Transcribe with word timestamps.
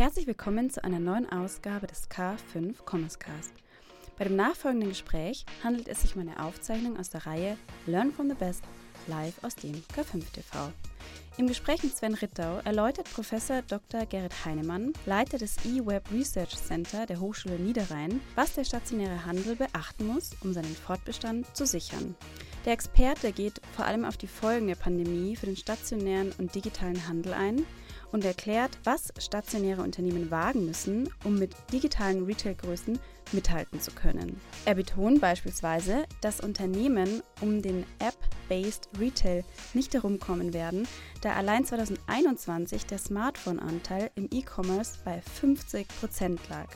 Herzlich 0.00 0.26
willkommen 0.26 0.70
zu 0.70 0.82
einer 0.82 0.98
neuen 0.98 1.30
Ausgabe 1.30 1.86
des 1.86 2.08
K5 2.08 2.74
Commerce 2.86 3.18
Cast. 3.18 3.52
Bei 4.16 4.24
dem 4.24 4.34
nachfolgenden 4.34 4.88
Gespräch 4.88 5.44
handelt 5.62 5.88
es 5.88 6.00
sich 6.00 6.16
um 6.16 6.22
eine 6.22 6.42
Aufzeichnung 6.42 6.98
aus 6.98 7.10
der 7.10 7.26
Reihe 7.26 7.58
Learn 7.84 8.10
from 8.10 8.30
the 8.30 8.34
Best 8.34 8.64
live 9.08 9.34
aus 9.44 9.56
dem 9.56 9.74
K5 9.94 10.22
TV. 10.32 10.72
Im 11.36 11.48
Gespräch 11.48 11.82
mit 11.82 11.94
Sven 11.94 12.14
Rittau 12.14 12.60
erläutert 12.64 13.12
Professor 13.12 13.60
Dr. 13.60 14.06
Gerrit 14.06 14.46
Heinemann, 14.46 14.94
Leiter 15.04 15.36
des 15.36 15.58
eWeb 15.66 16.10
Research 16.10 16.56
Center 16.56 17.04
der 17.04 17.20
Hochschule 17.20 17.58
Niederrhein, 17.58 18.22
was 18.36 18.54
der 18.54 18.64
stationäre 18.64 19.26
Handel 19.26 19.54
beachten 19.54 20.06
muss, 20.06 20.30
um 20.40 20.54
seinen 20.54 20.76
Fortbestand 20.76 21.54
zu 21.54 21.66
sichern. 21.66 22.14
Der 22.64 22.72
Experte 22.72 23.32
geht 23.32 23.60
vor 23.76 23.84
allem 23.84 24.06
auf 24.06 24.16
die 24.16 24.28
Folgen 24.28 24.68
der 24.68 24.76
Pandemie 24.76 25.36
für 25.36 25.44
den 25.44 25.56
stationären 25.56 26.32
und 26.38 26.54
digitalen 26.54 27.06
Handel 27.06 27.34
ein 27.34 27.66
und 28.12 28.24
erklärt, 28.24 28.78
was 28.84 29.12
stationäre 29.18 29.82
Unternehmen 29.82 30.30
wagen 30.30 30.66
müssen, 30.66 31.12
um 31.24 31.38
mit 31.38 31.54
digitalen 31.72 32.24
Retailgrößen 32.24 32.98
mithalten 33.32 33.80
zu 33.80 33.92
können. 33.92 34.40
Er 34.64 34.74
betont 34.74 35.20
beispielsweise, 35.20 36.04
dass 36.20 36.40
Unternehmen 36.40 37.22
um 37.40 37.62
den 37.62 37.84
App-Based 37.98 38.88
Retail 38.98 39.44
nicht 39.74 39.94
herumkommen 39.94 40.52
werden, 40.52 40.86
da 41.20 41.34
allein 41.34 41.64
2021 41.64 42.86
der 42.86 42.98
Smartphone-Anteil 42.98 44.10
im 44.14 44.28
E-Commerce 44.32 44.98
bei 45.04 45.22
50% 45.40 46.38
lag. 46.48 46.68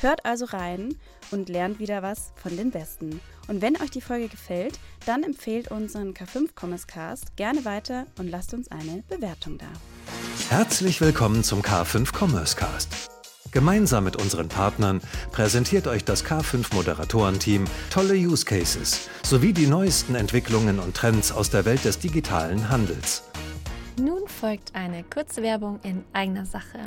Hört 0.00 0.24
also 0.24 0.46
rein 0.46 0.96
und 1.30 1.50
lernt 1.50 1.78
wieder 1.78 2.02
was 2.02 2.32
von 2.36 2.56
den 2.56 2.70
Besten. 2.70 3.20
Und 3.48 3.60
wenn 3.60 3.76
euch 3.80 3.90
die 3.90 4.00
Folge 4.00 4.28
gefällt, 4.28 4.78
dann 5.04 5.22
empfehlt 5.22 5.70
unseren 5.70 6.14
K5 6.14 6.50
Commerce 6.58 6.86
Cast 6.86 7.36
gerne 7.36 7.66
weiter 7.66 8.06
und 8.18 8.28
lasst 8.28 8.54
uns 8.54 8.70
eine 8.70 9.02
Bewertung 9.08 9.58
da. 9.58 9.68
Herzlich 10.48 11.00
willkommen 11.00 11.44
zum 11.44 11.62
K5 11.62 12.16
Commerce 12.16 12.56
Cast. 12.56 13.10
Gemeinsam 13.52 14.04
mit 14.04 14.16
unseren 14.16 14.48
Partnern 14.48 15.00
präsentiert 15.32 15.86
euch 15.86 16.04
das 16.04 16.24
K5 16.24 16.74
Moderatorenteam 16.74 17.64
tolle 17.90 18.14
Use 18.14 18.44
Cases 18.44 19.08
sowie 19.24 19.52
die 19.52 19.66
neuesten 19.66 20.14
Entwicklungen 20.14 20.78
und 20.78 20.96
Trends 20.96 21.32
aus 21.32 21.50
der 21.50 21.64
Welt 21.64 21.84
des 21.84 21.98
digitalen 21.98 22.68
Handels. 22.68 23.24
Nun 24.00 24.28
folgt 24.28 24.74
eine 24.74 25.02
kurze 25.02 25.42
Werbung 25.42 25.80
in 25.82 26.04
eigener 26.12 26.46
Sache. 26.46 26.78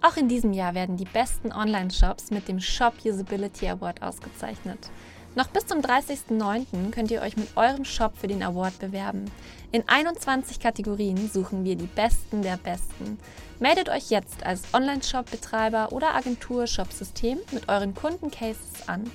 Auch 0.00 0.16
in 0.16 0.28
diesem 0.28 0.52
Jahr 0.52 0.74
werden 0.74 0.96
die 0.96 1.06
besten 1.06 1.52
Online-Shops 1.52 2.30
mit 2.30 2.46
dem 2.48 2.60
Shop 2.60 2.94
Usability 3.04 3.68
Award 3.68 4.02
ausgezeichnet. 4.02 4.90
Noch 5.38 5.46
bis 5.46 5.66
zum 5.66 5.78
30.09. 5.78 6.90
könnt 6.90 7.12
ihr 7.12 7.22
euch 7.22 7.36
mit 7.36 7.56
eurem 7.56 7.84
Shop 7.84 8.16
für 8.16 8.26
den 8.26 8.42
Award 8.42 8.76
bewerben. 8.80 9.30
In 9.70 9.88
21 9.88 10.58
Kategorien 10.58 11.30
suchen 11.30 11.64
wir 11.64 11.76
die 11.76 11.86
Besten 11.86 12.42
der 12.42 12.56
Besten. 12.56 13.20
Meldet 13.60 13.88
euch 13.88 14.10
jetzt 14.10 14.44
als 14.44 14.62
Online-Shop-Betreiber 14.74 15.92
oder 15.92 16.16
Agentur 16.16 16.66
Shopsystem 16.66 17.38
mit 17.52 17.68
euren 17.68 17.94
Kundencases 17.94 18.88
an. 18.88 19.08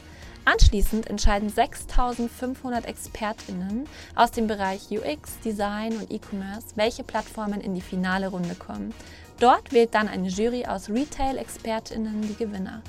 Anschließend 0.46 1.10
entscheiden 1.10 1.50
6500 1.50 2.86
ExpertInnen 2.86 3.86
aus 4.16 4.32
dem 4.32 4.48
Bereich 4.48 4.92
UX, 4.92 5.42
Design 5.44 5.98
und 5.98 6.10
E-Commerce, 6.10 6.68
welche 6.76 7.04
Plattformen 7.04 7.60
in 7.60 7.76
die 7.76 7.82
finale 7.82 8.30
Runde 8.30 8.56
kommen. 8.56 8.94
Dort 9.42 9.74
wählt 9.74 9.94
dann 9.94 10.08
eine 10.08 10.30
Jury 10.30 10.66
aus 10.68 10.90
Retail-ExpertInnen 10.90 12.22
die 12.22 12.36
Gewinner. 12.36 12.82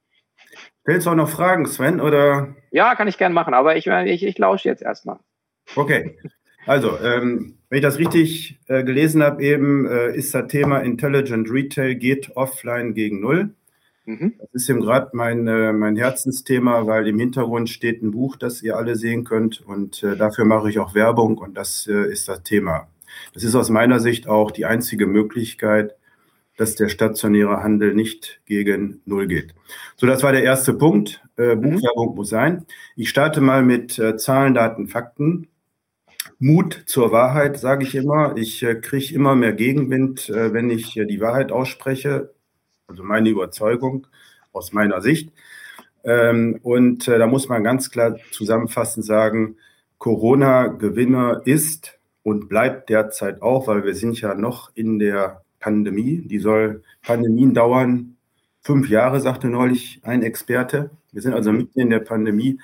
Willst 0.84 1.06
du 1.06 1.10
auch 1.10 1.16
noch 1.16 1.28
Fragen, 1.28 1.66
Sven, 1.66 2.00
oder? 2.00 2.54
Ja, 2.70 2.94
kann 2.94 3.08
ich 3.08 3.18
gerne 3.18 3.34
machen, 3.34 3.54
aber 3.54 3.76
ich, 3.76 3.86
ich, 3.86 4.24
ich 4.24 4.38
lausche 4.38 4.68
jetzt 4.68 4.82
erstmal. 4.82 5.18
Okay. 5.74 6.16
Also, 6.66 6.98
ähm, 7.00 7.58
wenn 7.68 7.78
ich 7.78 7.82
das 7.82 7.98
richtig 7.98 8.60
äh, 8.66 8.84
gelesen 8.84 9.22
habe, 9.22 9.42
eben 9.42 9.86
äh, 9.86 10.14
ist 10.14 10.34
das 10.34 10.48
Thema 10.48 10.78
Intelligent 10.78 11.50
Retail 11.50 11.94
geht 11.94 12.36
offline 12.36 12.94
gegen 12.94 13.20
Null. 13.20 13.54
Mhm. 14.04 14.34
Das 14.38 14.48
ist 14.52 14.70
eben 14.70 14.80
gerade 14.80 15.10
mein, 15.12 15.46
äh, 15.48 15.72
mein 15.72 15.96
Herzensthema, 15.96 16.86
weil 16.86 17.08
im 17.08 17.18
Hintergrund 17.18 17.68
steht 17.68 18.02
ein 18.02 18.12
Buch, 18.12 18.36
das 18.36 18.62
ihr 18.62 18.76
alle 18.76 18.94
sehen 18.94 19.24
könnt 19.24 19.60
und 19.60 20.02
äh, 20.04 20.16
dafür 20.16 20.44
mache 20.44 20.70
ich 20.70 20.78
auch 20.78 20.94
Werbung 20.94 21.38
und 21.38 21.56
das 21.56 21.88
äh, 21.88 22.10
ist 22.10 22.28
das 22.28 22.44
Thema. 22.44 22.88
Das 23.34 23.42
ist 23.42 23.54
aus 23.56 23.70
meiner 23.70 23.98
Sicht 23.98 24.28
auch 24.28 24.50
die 24.52 24.64
einzige 24.64 25.06
Möglichkeit, 25.06 25.96
dass 26.56 26.74
der 26.74 26.88
stationäre 26.88 27.62
Handel 27.62 27.94
nicht 27.94 28.40
gegen 28.46 29.00
Null 29.04 29.26
geht. 29.26 29.54
So, 29.96 30.06
das 30.06 30.22
war 30.22 30.32
der 30.32 30.42
erste 30.42 30.74
Punkt. 30.74 31.22
Äh, 31.36 31.54
mhm. 31.54 31.62
Buchwerbung 31.62 32.14
muss 32.14 32.30
sein. 32.30 32.66
Ich 32.96 33.08
starte 33.08 33.40
mal 33.40 33.62
mit 33.62 33.98
äh, 33.98 34.16
Zahlen, 34.16 34.54
Daten, 34.54 34.88
Fakten. 34.88 35.48
Mut 36.38 36.84
zur 36.86 37.12
Wahrheit, 37.12 37.58
sage 37.58 37.84
ich 37.84 37.94
immer. 37.94 38.36
Ich 38.36 38.62
äh, 38.62 38.74
kriege 38.74 39.14
immer 39.14 39.34
mehr 39.34 39.52
Gegenwind, 39.52 40.28
äh, 40.28 40.52
wenn 40.52 40.70
ich 40.70 40.92
die 40.92 41.20
Wahrheit 41.20 41.52
ausspreche. 41.52 42.34
Also 42.88 43.02
meine 43.02 43.28
Überzeugung 43.30 44.06
aus 44.52 44.72
meiner 44.72 45.00
Sicht. 45.00 45.32
Ähm, 46.04 46.60
und 46.62 47.08
äh, 47.08 47.18
da 47.18 47.26
muss 47.26 47.48
man 47.48 47.64
ganz 47.64 47.90
klar 47.90 48.16
zusammenfassend 48.30 49.04
sagen, 49.04 49.56
Corona-Gewinner 49.98 51.42
ist 51.44 51.98
und 52.22 52.48
bleibt 52.48 52.90
derzeit 52.90 53.42
auch, 53.42 53.66
weil 53.66 53.84
wir 53.84 53.94
sind 53.94 54.20
ja 54.20 54.34
noch 54.34 54.70
in 54.74 54.98
der 54.98 55.42
Pandemie. 55.66 56.22
Die 56.24 56.38
soll 56.38 56.84
Pandemien 57.02 57.52
dauern 57.52 58.16
fünf 58.62 58.88
Jahre, 58.88 59.20
sagte 59.20 59.48
neulich 59.48 60.00
ein 60.04 60.22
Experte. 60.22 60.90
Wir 61.10 61.22
sind 61.22 61.34
also 61.34 61.50
mitten 61.50 61.80
in 61.80 61.90
der 61.90 61.98
Pandemie. 61.98 62.60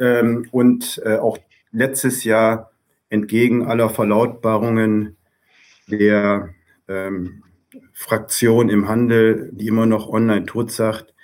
Ähm, 0.00 0.48
und 0.50 1.00
äh, 1.04 1.18
auch 1.18 1.38
letztes 1.70 2.24
Jahr 2.24 2.72
entgegen 3.10 3.64
aller 3.64 3.88
Verlautbarungen 3.90 5.16
der 5.86 6.48
ähm, 6.88 7.44
Fraktion 7.92 8.68
im 8.68 8.88
Handel, 8.88 9.50
die 9.52 9.68
immer 9.68 9.86
noch 9.86 10.08
online 10.08 10.46
tot 10.46 10.72
sagt, 10.72 11.14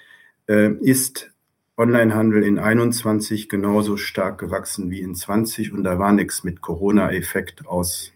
äh, 0.48 0.72
ist 0.74 1.32
Onlinehandel 1.76 2.44
in 2.44 2.60
21 2.60 3.48
genauso 3.48 3.96
stark 3.96 4.38
gewachsen 4.38 4.90
wie 4.90 5.00
in 5.00 5.16
20 5.16 5.72
und 5.72 5.82
da 5.82 5.98
war 5.98 6.12
nichts 6.12 6.44
mit 6.44 6.60
Corona-Effekt 6.60 7.66
aus 7.66 8.12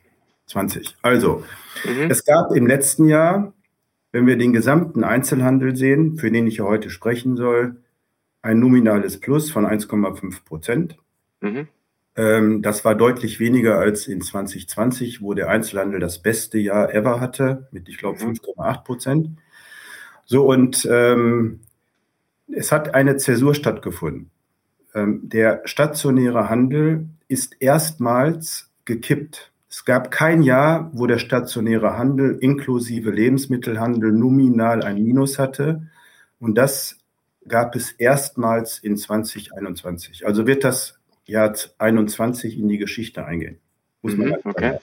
20. 0.46 0.96
Also, 1.02 1.44
mhm. 1.84 2.10
es 2.10 2.24
gab 2.24 2.52
im 2.52 2.66
letzten 2.66 3.08
Jahr, 3.08 3.52
wenn 4.12 4.26
wir 4.26 4.36
den 4.36 4.52
gesamten 4.52 5.04
Einzelhandel 5.04 5.76
sehen, 5.76 6.18
für 6.18 6.30
den 6.30 6.46
ich 6.46 6.58
ja 6.58 6.64
heute 6.64 6.90
sprechen 6.90 7.36
soll, 7.36 7.76
ein 8.42 8.58
nominales 8.58 9.18
Plus 9.20 9.50
von 9.50 9.64
1,5 9.64 10.44
Prozent. 10.44 10.96
Mhm. 11.40 11.68
Ähm, 12.16 12.62
das 12.62 12.84
war 12.84 12.94
deutlich 12.94 13.40
weniger 13.40 13.78
als 13.78 14.06
in 14.06 14.20
2020, 14.20 15.22
wo 15.22 15.32
der 15.32 15.48
Einzelhandel 15.48 16.00
das 16.00 16.18
beste 16.18 16.58
Jahr 16.58 16.92
ever 16.92 17.20
hatte, 17.20 17.68
mit, 17.70 17.88
ich 17.88 17.98
glaube, 17.98 18.22
mhm. 18.22 18.32
5,8 18.32 18.84
Prozent. 18.84 19.28
So, 20.26 20.44
und 20.46 20.86
ähm, 20.90 21.60
es 22.48 22.72
hat 22.72 22.94
eine 22.94 23.16
Zäsur 23.16 23.54
stattgefunden. 23.54 24.30
Ähm, 24.94 25.20
der 25.22 25.62
stationäre 25.64 26.50
Handel 26.50 27.06
ist 27.28 27.56
erstmals 27.60 28.70
gekippt 28.84 29.51
es 29.72 29.86
gab 29.86 30.10
kein 30.10 30.42
Jahr, 30.42 30.90
wo 30.92 31.06
der 31.06 31.16
stationäre 31.16 31.96
Handel 31.96 32.36
inklusive 32.42 33.10
Lebensmittelhandel 33.10 34.12
nominal 34.12 34.82
ein 34.82 35.02
Minus 35.02 35.38
hatte. 35.38 35.88
Und 36.38 36.58
das 36.58 36.98
gab 37.48 37.74
es 37.74 37.90
erstmals 37.92 38.78
in 38.80 38.98
2021. 38.98 40.26
Also 40.26 40.46
wird 40.46 40.64
das 40.64 41.00
Jahr 41.24 41.54
21 41.78 42.58
in 42.58 42.68
die 42.68 42.76
Geschichte 42.76 43.24
eingehen. 43.24 43.60
Muss 44.02 44.14
man 44.14 44.28
mhm, 44.28 44.36
okay. 44.44 44.78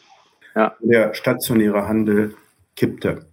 Ja. 0.56 0.75
Der 0.80 1.13
stationäre 1.13 1.88
Handel 1.88 2.33
kippte. 2.75 3.27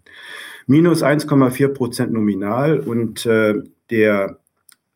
Minus 0.67 1.03
1,4 1.03 1.69
Prozent 1.69 2.13
nominal 2.13 2.81
und 2.81 3.25
äh, 3.25 3.55
der 3.89 4.41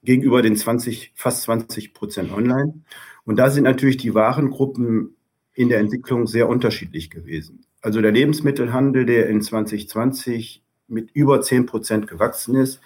gegenüber 0.03 0.43
den 0.43 0.57
20, 0.57 1.13
fast 1.15 1.41
20 1.45 1.95
Prozent 1.95 2.31
online. 2.35 2.83
Und 3.25 3.37
da 3.37 3.49
sind 3.49 3.65
natürlich 3.65 3.97
die 3.97 4.15
Warengruppen 4.15 5.17
in 5.55 5.69
der 5.69 5.79
Entwicklung 5.79 6.27
sehr 6.27 6.49
unterschiedlich 6.49 7.11
gewesen. 7.11 7.65
Also 7.83 8.01
der 8.01 8.13
Lebensmittelhandel, 8.13 9.07
der 9.07 9.29
in 9.29 9.43
2020 9.43 10.63
mit 10.89 11.11
über 11.13 11.41
10 11.41 11.67
Prozent 11.67 12.07
gewachsen 12.07 12.55
ist, 12.55 12.81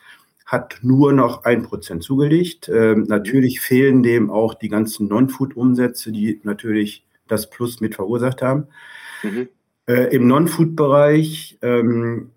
hat 0.47 0.79
nur 0.83 1.13
noch 1.13 1.45
ein 1.45 1.63
Prozent 1.63 2.03
zugelegt. 2.03 2.69
Ähm, 2.69 3.05
natürlich 3.09 3.61
fehlen 3.61 4.03
dem 4.03 4.31
auch 4.31 4.55
die 4.55 4.69
ganzen 4.69 5.09
Non-Food-Umsätze, 5.09 6.13
die 6.13 6.41
natürlich 6.43 7.05
das 7.27 7.49
Plus 7.49 7.81
mit 7.81 7.95
verursacht 7.95 8.43
haben. 8.43 8.67
Mhm. 9.23 9.49
Äh, 9.87 10.15
Im 10.15 10.27
Non-Food-Bereich 10.27 11.59
ähm, 11.63 12.31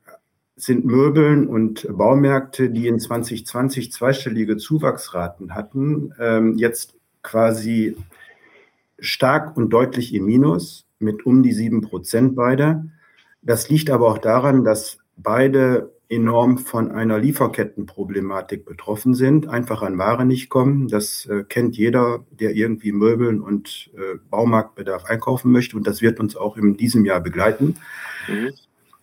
sind 0.56 0.86
Möbeln 0.86 1.48
und 1.48 1.88
Baumärkte, 1.90 2.70
die 2.70 2.88
in 2.88 3.00
2020 3.00 3.92
zweistellige 3.92 4.58
Zuwachsraten 4.58 5.54
hatten, 5.54 6.14
ähm, 6.20 6.58
jetzt 6.58 6.96
quasi 7.22 7.96
stark 9.00 9.56
und 9.58 9.70
deutlich 9.70 10.14
im 10.14 10.26
Minus 10.26 10.86
mit 11.00 11.26
um 11.26 11.44
die 11.44 11.54
sieben 11.54 11.82
Prozent 11.82 12.36
beide. 12.36 12.90
Das 13.42 13.70
liegt 13.70 13.90
aber 13.90 14.08
auch 14.08 14.18
daran, 14.18 14.64
dass 14.64 14.98
beide 15.16 15.94
enorm 16.10 16.58
von 16.58 16.92
einer 16.92 17.20
Lieferkettenproblematik 17.20 18.66
betroffen 18.66 19.14
sind, 19.14 19.48
einfach 19.48 19.82
an 19.82 19.98
Ware 19.98 20.26
nicht 20.26 20.50
kommen. 20.50 20.88
Das 20.88 21.26
äh, 21.26 21.44
kennt 21.44 21.76
jeder, 21.78 22.26
der 22.32 22.56
irgendwie 22.56 22.94
Möbeln 22.94 23.42
und 23.42 23.92
äh, 23.96 24.18
Baumarktbedarf 24.30 25.06
einkaufen 25.06 25.52
möchte 25.52 25.76
und 25.76 25.86
das 25.86 26.02
wird 26.02 26.20
uns 26.20 26.38
auch 26.38 26.56
in 26.56 26.78
diesem 26.78 27.04
Jahr 27.04 27.20
begleiten. 27.20 27.76
Mhm. 28.28 28.52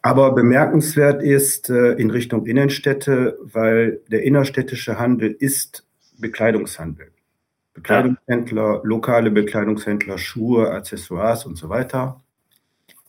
Aber 0.01 0.33
bemerkenswert 0.33 1.23
ist 1.23 1.71
äh, 1.71 1.93
in 1.93 2.11
Richtung 2.11 2.47
Innenstädte, 2.47 3.39
weil 3.43 4.01
der 4.11 4.23
innerstädtische 4.23 4.99
Handel 4.99 5.31
ist 5.39 5.87
Bekleidungshandel. 6.19 7.09
Bekleidungshändler, 7.75 8.81
lokale 8.85 9.31
Bekleidungshändler, 9.31 10.19
Schuhe, 10.19 10.71
Accessoires 10.71 11.45
und 11.45 11.57
so 11.57 11.69
weiter. 11.69 12.21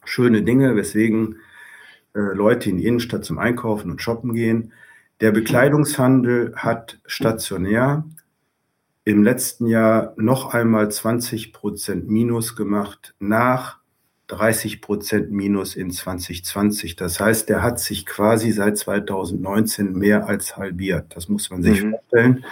Schöne 0.03 0.43
Dinge, 0.43 0.75
weswegen 0.75 1.37
äh, 2.13 2.19
Leute 2.19 2.69
in 2.69 2.77
die 2.77 2.85
Innenstadt 2.85 3.25
zum 3.25 3.37
Einkaufen 3.37 3.91
und 3.91 4.01
Shoppen 4.01 4.33
gehen. 4.33 4.73
Der 5.21 5.31
Bekleidungshandel 5.31 6.53
hat 6.55 6.99
stationär 7.05 8.05
im 9.05 9.23
letzten 9.23 9.67
Jahr 9.67 10.13
noch 10.17 10.53
einmal 10.53 10.89
20 10.89 11.53
Prozent 11.53 12.09
Minus 12.09 12.55
gemacht 12.55 13.15
nach 13.19 13.79
30 14.27 14.81
Prozent 14.81 15.31
Minus 15.31 15.75
in 15.75 15.91
2020. 15.91 16.95
Das 16.95 17.19
heißt, 17.19 17.49
der 17.49 17.61
hat 17.61 17.79
sich 17.79 18.05
quasi 18.05 18.51
seit 18.51 18.77
2019 18.77 19.93
mehr 19.93 20.27
als 20.27 20.57
halbiert. 20.57 21.15
Das 21.15 21.29
muss 21.29 21.49
man 21.49 21.63
sich 21.63 21.83
mhm. 21.83 21.91
vorstellen. 21.91 22.45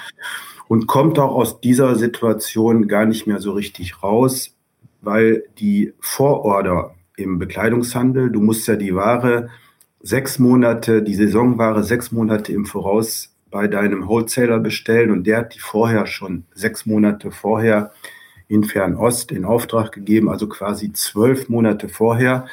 Und 0.68 0.88
kommt 0.88 1.20
auch 1.20 1.36
aus 1.36 1.60
dieser 1.62 1.96
Situation 1.96 2.88
gar 2.88 3.06
nicht 3.06 3.28
mehr 3.28 3.40
so 3.40 3.52
richtig 3.52 4.02
raus, 4.02 4.56
weil 5.02 5.44
die 5.60 5.94
Vororder 6.00 6.96
im 7.18 7.40
Bekleidungshandel. 7.40 8.32
Du 8.32 8.42
musst 8.42 8.68
ja 8.68 8.76
die 8.76 8.96
Ware 8.96 9.50
sechs 10.02 10.40
Monate, 10.40 11.02
die 11.02 11.16
Saisonware 11.16 11.84
sechs 11.84 12.12
Monate 12.12 12.54
im 12.54 12.66
Voraus 12.66 13.34
bei 13.50 13.68
deinem 13.68 14.08
Wholesaler 14.08 14.60
bestellen 14.60 15.12
und 15.12 15.26
der 15.26 15.38
hat 15.38 15.56
die 15.56 15.60
vorher 15.60 16.08
schon 16.08 16.46
sechs 16.54 16.86
Monate 16.86 17.32
vorher 17.32 17.92
in 18.54 18.64
Fernost 18.64 19.32
in 19.32 19.46
Auftrag 19.46 19.92
gegeben, 19.92 20.30
also 20.30 20.48
quasi 20.48 20.94
zwölf 20.94 21.50
Monate 21.50 21.90
vorher. 21.90 22.46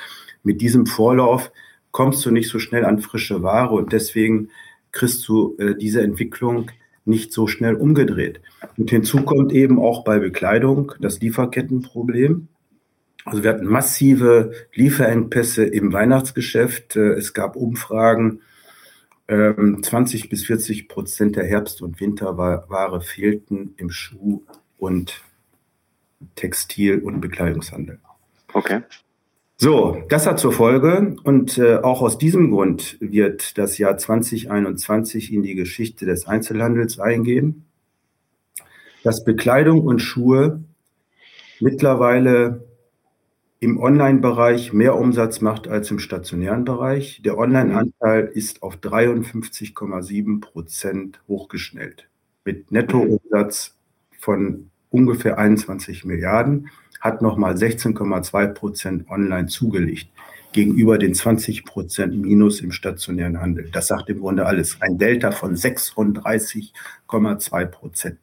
Mit 0.42 0.62
diesem 0.62 0.86
Vorlauf 0.86 1.52
kommst 1.90 2.24
du 2.24 2.30
nicht 2.30 2.48
so 2.48 2.58
schnell 2.58 2.84
an 2.86 3.00
frische 3.00 3.42
Ware 3.42 3.74
und 3.74 3.92
deswegen 3.92 4.48
kriegst 4.92 5.28
du 5.28 5.56
äh, 5.58 5.74
diese 5.74 6.02
Entwicklung 6.02 6.70
nicht 7.04 7.32
so 7.32 7.46
schnell 7.46 7.74
umgedreht. 7.74 8.40
Und 8.78 8.90
hinzu 8.90 9.22
kommt 9.22 9.52
eben 9.52 9.78
auch 9.78 10.04
bei 10.04 10.18
Bekleidung 10.18 10.92
das 11.00 11.20
Lieferkettenproblem. 11.20 12.48
Also 13.26 13.42
wir 13.42 13.50
hatten 13.50 13.66
massive 13.66 14.52
Lieferengpässe 14.72 15.64
im 15.64 15.92
Weihnachtsgeschäft. 15.92 16.96
Äh, 16.96 17.10
es 17.10 17.34
gab 17.34 17.56
Umfragen, 17.56 18.40
20 19.28 20.24
ähm, 20.24 20.28
bis 20.28 20.44
40 20.46 20.88
Prozent 20.88 21.36
der 21.36 21.44
Herbst- 21.44 21.82
und 21.82 22.00
Winterware 22.00 23.00
fehlten 23.00 23.74
im 23.76 23.90
Schuh- 23.90 24.42
und 24.78 25.22
Textil- 26.34 27.00
und 27.00 27.20
Bekleidungshandel. 27.20 27.98
Okay. 28.52 28.82
So, 29.56 30.02
das 30.08 30.26
hat 30.26 30.38
zur 30.38 30.52
Folge 30.52 31.16
und 31.22 31.58
äh, 31.58 31.76
auch 31.76 32.00
aus 32.00 32.16
diesem 32.16 32.50
Grund 32.50 32.96
wird 33.00 33.58
das 33.58 33.76
Jahr 33.76 33.98
2021 33.98 35.32
in 35.34 35.42
die 35.42 35.54
Geschichte 35.54 36.06
des 36.06 36.26
Einzelhandels 36.26 36.98
eingehen, 36.98 37.66
dass 39.02 39.22
Bekleidung 39.22 39.82
und 39.82 39.98
Schuhe 39.98 40.64
mittlerweile 41.60 42.64
im 43.60 43.78
Online-Bereich 43.78 44.72
mehr 44.72 44.96
Umsatz 44.96 45.42
macht 45.42 45.68
als 45.68 45.90
im 45.90 45.98
stationären 45.98 46.64
Bereich. 46.64 47.20
Der 47.22 47.36
Online-Anteil 47.36 48.30
ist 48.32 48.62
auf 48.62 48.76
53,7 48.76 50.40
Prozent 50.40 51.20
hochgeschnellt. 51.28 52.08
Mit 52.46 52.72
Nettoumsatz 52.72 53.76
von 54.18 54.69
ungefähr 54.90 55.38
21 55.38 56.04
Milliarden 56.04 56.70
hat 57.00 57.22
nochmal 57.22 57.54
16,2 57.54 58.48
Prozent 58.48 59.10
online 59.10 59.46
zugelegt 59.46 60.08
gegenüber 60.52 60.98
den 60.98 61.14
20 61.14 61.64
Prozent 61.64 62.20
Minus 62.20 62.60
im 62.60 62.72
stationären 62.72 63.40
Handel. 63.40 63.70
Das 63.72 63.86
sagt 63.86 64.10
im 64.10 64.20
Grunde 64.20 64.46
alles. 64.46 64.78
Ein 64.80 64.98
Delta 64.98 65.30
von 65.30 65.54
36,2 65.54 67.66
Prozent. 67.66 68.18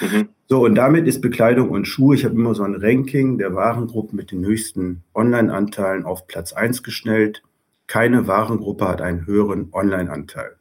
Mhm. 0.00 0.28
So, 0.48 0.64
und 0.64 0.74
damit 0.74 1.06
ist 1.06 1.20
Bekleidung 1.20 1.70
und 1.70 1.86
Schuhe, 1.86 2.14
ich 2.14 2.24
habe 2.24 2.34
immer 2.34 2.54
so 2.54 2.64
ein 2.64 2.74
Ranking 2.74 3.38
der 3.38 3.54
Warengruppen 3.54 4.16
mit 4.16 4.32
den 4.32 4.44
höchsten 4.44 5.02
Online-Anteilen 5.14 6.04
auf 6.04 6.26
Platz 6.26 6.52
1 6.52 6.82
gestellt. 6.82 7.42
Keine 7.86 8.26
Warengruppe 8.26 8.88
hat 8.88 9.00
einen 9.00 9.26
höheren 9.26 9.68
Online-Anteil. 9.72 10.56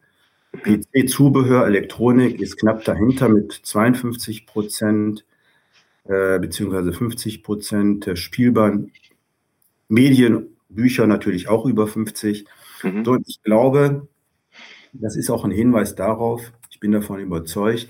PC-Zubehör, 0.63 1.68
Elektronik 1.68 2.42
ist 2.42 2.57
knapp 2.57 2.84
dahinter 2.84 3.30
mit 3.30 3.51
52 3.51 4.48
Prozent, 4.48 5.25
äh, 6.10 6.40
beziehungsweise 6.40 6.92
50 6.92 7.44
Prozent. 7.44 8.10
Spielbahn, 8.16 8.92
Medien, 9.88 10.58
Bücher 10.68 11.08
natürlich 11.08 11.48
auch 11.48 11.66
über 11.66 11.88
50. 11.88 12.46
Mhm. 12.84 13.06
So, 13.06 13.16
ich 13.26 13.42
glaube, 13.44 14.08
das 14.94 15.16
ist 15.16 15.30
auch 15.30 15.46
ein 15.46 15.52
Hinweis 15.52 15.96
darauf, 15.96 16.52
ich 16.72 16.80
bin 16.80 16.92
davon 16.92 17.20
überzeugt, 17.20 17.90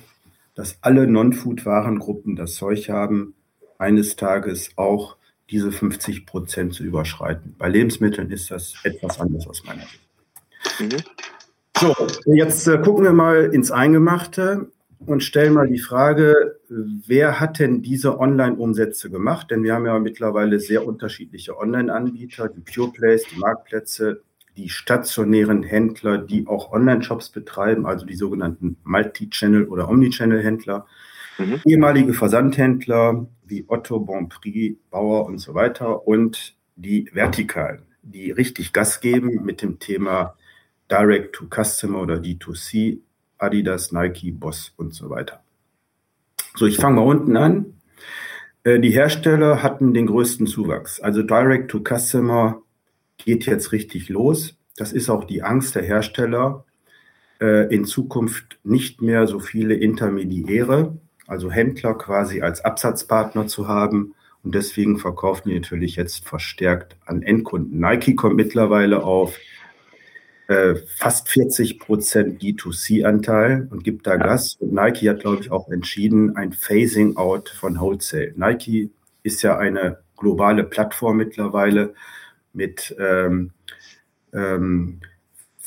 dass 0.54 0.78
alle 0.82 1.08
Non-Food-Warengruppen 1.08 2.36
das 2.36 2.56
Zeug 2.56 2.90
haben, 2.90 3.36
eines 3.78 4.18
Tages 4.18 4.72
auch 4.76 5.16
diese 5.50 5.72
50 5.72 6.26
Prozent 6.26 6.74
zu 6.74 6.84
überschreiten. 6.84 7.56
Bei 7.58 7.70
Lebensmitteln 7.70 8.30
ist 8.32 8.52
das 8.52 8.74
etwas 8.84 9.20
anders 9.20 9.48
aus 9.48 9.64
meiner 9.64 9.84
Sicht. 9.84 10.02
Mhm. 10.80 11.04
So, 11.78 11.96
jetzt 12.26 12.68
äh, 12.68 12.78
gucken 12.80 13.06
wir 13.06 13.14
mal 13.14 13.46
ins 13.54 13.72
Eingemachte 13.72 14.70
und 15.06 15.24
stellen 15.24 15.54
mal 15.54 15.68
die 15.68 15.80
Frage, 15.80 16.60
wer 16.68 17.40
hat 17.40 17.60
denn 17.60 17.82
diese 17.82 18.20
Online-Umsätze 18.20 19.10
gemacht? 19.10 19.50
Denn 19.50 19.64
wir 19.64 19.74
haben 19.74 19.86
ja 19.86 19.98
mittlerweile 20.00 20.60
sehr 20.60 20.86
unterschiedliche 20.86 21.58
Online-Anbieter, 21.58 22.50
die 22.50 22.62
Pure 22.62 22.92
Plays, 22.92 23.24
die 23.34 23.40
Marktplätze, 23.40 24.22
die 24.58 24.70
stationären 24.70 25.64
Händler, 25.64 26.18
die 26.18 26.48
auch 26.48 26.72
Online-Shops 26.72 27.30
betreiben, 27.30 27.86
also 27.86 28.06
die 28.06 28.16
sogenannten 28.16 28.78
Multi-Channel- 28.84 29.68
oder 29.68 29.88
Omnichannel-Händler, 29.88 30.86
mhm. 31.38 31.62
ehemalige 31.66 32.14
Versandhändler 32.14 33.26
wie 33.46 33.66
Otto, 33.68 34.00
Bonprix, 34.02 34.78
Bauer 34.90 35.26
und 35.26 35.38
so 35.38 35.54
weiter 35.54 36.08
und 36.08 36.56
die 36.76 37.10
Vertikalen, 37.14 37.84
die 38.02 38.32
richtig 38.32 38.74
Gas 38.74 39.00
geben 39.00 39.44
mit 39.44 39.62
dem 39.62 39.80
Thema 39.80 40.36
Direct 40.92 41.36
to 41.36 41.46
Customer 41.50 42.02
oder 42.02 42.16
D2C, 42.16 43.00
Adidas, 43.40 43.92
Nike, 43.92 44.32
Boss 44.32 44.74
und 44.78 44.94
so 44.94 45.10
weiter. 45.10 45.42
So, 46.56 46.66
ich 46.66 46.78
fange 46.78 46.98
mal 46.98 47.08
unten 47.08 47.38
an. 47.38 47.74
Äh, 48.64 48.80
die 48.80 48.92
Hersteller 48.92 49.64
hatten 49.64 49.94
den 49.94 50.08
größten 50.08 50.46
Zuwachs. 50.46 51.00
Also 51.00 51.24
Direct 51.24 51.72
to 51.72 51.82
Customer 51.82 52.62
geht 53.18 53.46
jetzt 53.46 53.72
richtig 53.72 54.10
los. 54.10 54.56
Das 54.76 54.94
ist 54.94 55.10
auch 55.10 55.24
die 55.24 55.44
Angst 55.44 55.76
der 55.76 55.84
Hersteller, 55.84 56.66
äh, 57.42 57.74
in 57.74 57.86
Zukunft 57.86 58.60
nicht 58.64 59.02
mehr 59.02 59.28
so 59.28 59.40
viele 59.40 59.76
Intermediäre, 59.76 60.98
also 61.28 61.52
Händler 61.52 61.94
quasi 61.96 62.42
als 62.42 62.64
Absatzpartner 62.64 63.48
zu 63.48 63.68
haben. 63.68 64.14
Und 64.44 64.56
deswegen 64.56 64.98
verkaufen 64.98 65.50
die 65.50 65.56
natürlich 65.56 65.98
jetzt 65.98 66.28
verstärkt 66.28 66.96
an 67.06 67.22
Endkunden. 67.22 67.80
Nike 67.80 68.16
kommt 68.16 68.36
mittlerweile 68.36 69.04
auf 69.04 69.38
äh, 70.50 70.76
fast 70.98 71.30
40 71.30 71.80
Prozent 71.80 72.42
D2C-Anteil 72.42 73.68
und 73.70 73.84
gibt 73.84 74.08
da 74.08 74.18
Gas. 74.18 74.56
Und 74.60 74.74
Nike 74.74 75.08
hat, 75.08 75.20
glaube 75.20 75.42
ich, 75.42 75.52
auch 75.52 75.70
entschieden, 75.70 76.36
ein 76.36 76.54
Phasing-out 76.54 77.50
von 77.50 77.80
Wholesale. 77.80 78.34
Nike 78.36 78.90
ist 79.22 79.44
ja 79.44 79.60
eine 79.60 80.00
globale 80.18 80.64
Plattform 80.64 81.18
mittlerweile 81.18 81.94
mit, 82.52 82.96
ähm, 83.00 83.52
ähm, 84.34 85.02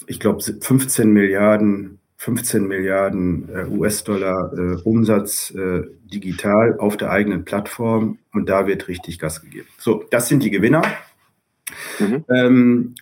ich 0.08 0.18
glaube, 0.18 0.42
15 0.42 1.12
Milliarden 1.12 2.00
15 2.16 2.66
Milliarden 2.66 3.48
äh, 3.48 3.64
US-Dollar 3.66 4.52
äh, 4.52 4.80
Umsatz 4.82 5.52
äh, 5.52 5.82
digital 6.04 6.76
auf 6.78 6.96
der 6.96 7.10
eigenen 7.10 7.44
Plattform 7.44 8.18
und 8.32 8.48
da 8.48 8.68
wird 8.68 8.86
richtig 8.86 9.18
Gas 9.18 9.42
gegeben. 9.42 9.66
So, 9.78 10.04
das 10.10 10.28
sind 10.28 10.42
die 10.44 10.50
Gewinner. 10.50 10.82
Mhm. 11.98 12.24
Ähm, 12.32 12.94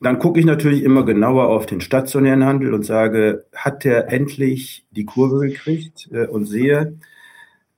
dann 0.00 0.18
gucke 0.18 0.38
ich 0.40 0.46
natürlich 0.46 0.82
immer 0.82 1.04
genauer 1.04 1.48
auf 1.48 1.66
den 1.66 1.80
stationären 1.80 2.44
Handel 2.44 2.74
und 2.74 2.84
sage, 2.84 3.46
hat 3.54 3.84
der 3.84 4.12
endlich 4.12 4.86
die 4.90 5.04
Kurve 5.06 5.40
gekriegt 5.48 6.08
äh, 6.12 6.26
und 6.26 6.46
sehe, 6.46 6.98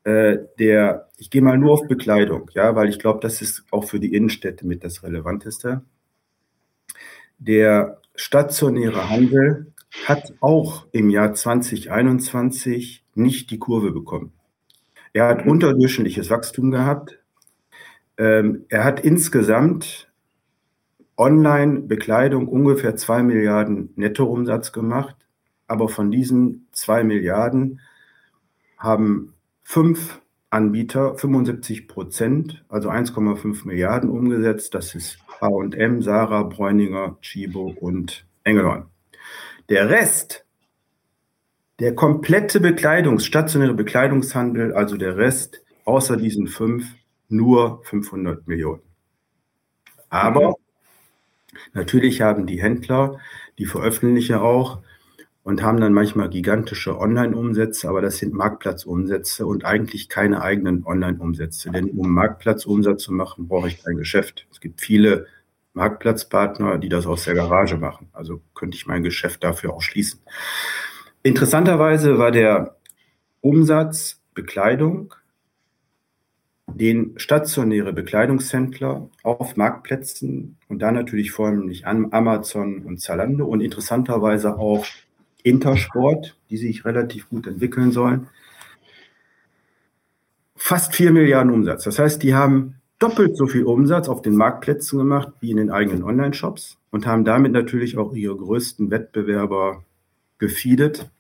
äh, 0.04 0.38
der, 0.58 1.08
ich 1.16 1.30
gehe 1.30 1.42
mal 1.42 1.58
nur 1.58 1.72
auf 1.72 1.88
Bekleidung, 1.88 2.50
ja, 2.54 2.75
weil 2.75 2.88
ich 2.88 2.98
glaube, 2.98 3.20
das 3.20 3.42
ist 3.42 3.64
auch 3.70 3.84
für 3.84 4.00
die 4.00 4.14
Innenstädte 4.14 4.66
mit 4.66 4.84
das 4.84 5.02
Relevanteste. 5.02 5.82
der 7.38 8.00
stationäre 8.14 9.10
Handel 9.10 9.72
hat 10.06 10.34
auch 10.40 10.87
im 10.92 11.10
Jahr 11.10 11.34
2021 11.34 13.04
nicht 13.14 13.50
die 13.50 13.58
Kurve 13.58 13.92
bekommen. 13.92 14.32
Er 15.12 15.28
hat 15.28 15.46
unterdurchschnittliches 15.46 16.30
Wachstum 16.30 16.70
gehabt. 16.70 17.18
Ähm, 18.18 18.64
er 18.68 18.84
hat 18.84 19.00
insgesamt 19.00 20.07
Online-Bekleidung 21.18 22.48
ungefähr 22.48 22.96
zwei 22.96 23.22
Milliarden 23.22 23.92
Nettoumsatz 23.96 24.72
gemacht. 24.72 25.16
Aber 25.66 25.88
von 25.88 26.10
diesen 26.10 26.68
zwei 26.72 27.04
Milliarden 27.04 27.80
haben 28.78 29.34
fünf 29.62 30.20
Anbieter 30.50 31.18
75 31.18 31.88
Prozent, 31.88 32.64
also 32.70 32.88
1,5 32.88 33.66
Milliarden 33.66 34.08
umgesetzt. 34.08 34.72
Das 34.72 34.94
ist 34.94 35.18
H&M, 35.40 36.00
Sarah, 36.00 36.44
Bräuninger, 36.44 37.18
Chibo 37.20 37.75
und 37.78 38.25
Engelhorn. 38.44 38.87
Der 39.68 39.90
Rest, 39.90 40.46
der 41.80 41.94
komplette 41.94 42.60
Bekleidungs-, 42.60 43.26
stationäre 43.26 43.75
Bekleidungshandel, 43.75 44.72
also 44.72 44.96
der 44.96 45.18
Rest, 45.18 45.62
außer 45.84 46.16
diesen 46.16 46.46
fünf, 46.46 46.87
nur 47.28 47.82
500 47.84 48.46
Millionen. 48.48 48.80
Aber 50.08 50.54
natürlich 51.72 52.20
haben 52.20 52.46
die 52.46 52.62
Händler, 52.62 53.18
die 53.58 53.66
veröffentlichen 53.66 54.36
auch, 54.36 54.80
und 55.48 55.62
haben 55.62 55.80
dann 55.80 55.94
manchmal 55.94 56.28
gigantische 56.28 56.98
Online-Umsätze, 56.98 57.88
aber 57.88 58.02
das 58.02 58.18
sind 58.18 58.34
Marktplatzumsätze 58.34 59.46
und 59.46 59.64
eigentlich 59.64 60.10
keine 60.10 60.42
eigenen 60.42 60.84
Online-Umsätze. 60.84 61.70
Denn 61.70 61.88
um 61.90 62.10
Marktplatzumsatz 62.12 63.02
zu 63.04 63.14
machen, 63.14 63.48
brauche 63.48 63.68
ich 63.68 63.82
kein 63.82 63.96
Geschäft. 63.96 64.46
Es 64.52 64.60
gibt 64.60 64.82
viele 64.82 65.26
Marktplatzpartner, 65.72 66.76
die 66.76 66.90
das 66.90 67.06
aus 67.06 67.24
der 67.24 67.34
Garage 67.34 67.78
machen. 67.78 68.08
Also 68.12 68.42
könnte 68.54 68.76
ich 68.76 68.86
mein 68.86 69.02
Geschäft 69.02 69.42
dafür 69.42 69.72
auch 69.72 69.80
schließen. 69.80 70.20
Interessanterweise 71.22 72.18
war 72.18 72.30
der 72.30 72.76
Umsatz 73.40 74.20
Bekleidung, 74.34 75.14
den 76.75 77.14
stationäre 77.16 77.92
Bekleidungshändler 77.92 79.08
auf 79.22 79.56
Marktplätzen 79.56 80.56
und 80.68 80.80
dann 80.80 80.94
natürlich 80.94 81.30
vornehmlich 81.30 81.87
an 81.87 82.12
Amazon 82.12 82.82
und 82.82 83.00
Zalando 83.00 83.46
und 83.46 83.60
interessanterweise 83.60 84.58
auch 84.58 84.84
Intersport, 85.42 86.37
die 86.50 86.56
sich 86.56 86.84
relativ 86.84 87.28
gut 87.30 87.46
entwickeln 87.46 87.90
sollen. 87.90 88.28
Fast 90.56 90.94
4 90.94 91.12
Milliarden 91.12 91.52
Umsatz. 91.52 91.84
Das 91.84 91.98
heißt, 91.98 92.22
die 92.22 92.34
haben 92.34 92.75
doppelt 92.98 93.37
so 93.37 93.46
viel 93.46 93.64
Umsatz 93.64 94.08
auf 94.08 94.22
den 94.22 94.37
Marktplätzen 94.37 94.98
gemacht 94.98 95.32
wie 95.40 95.50
in 95.50 95.56
den 95.56 95.70
eigenen 95.70 96.02
Online-Shops 96.02 96.78
und 96.90 97.06
haben 97.06 97.25
damit 97.25 97.52
natürlich 97.52 97.96
auch 97.96 98.12
ihre 98.12 98.37
größten 98.37 98.90
Wettbewerber 98.90 99.84
gefeedet. 100.38 101.10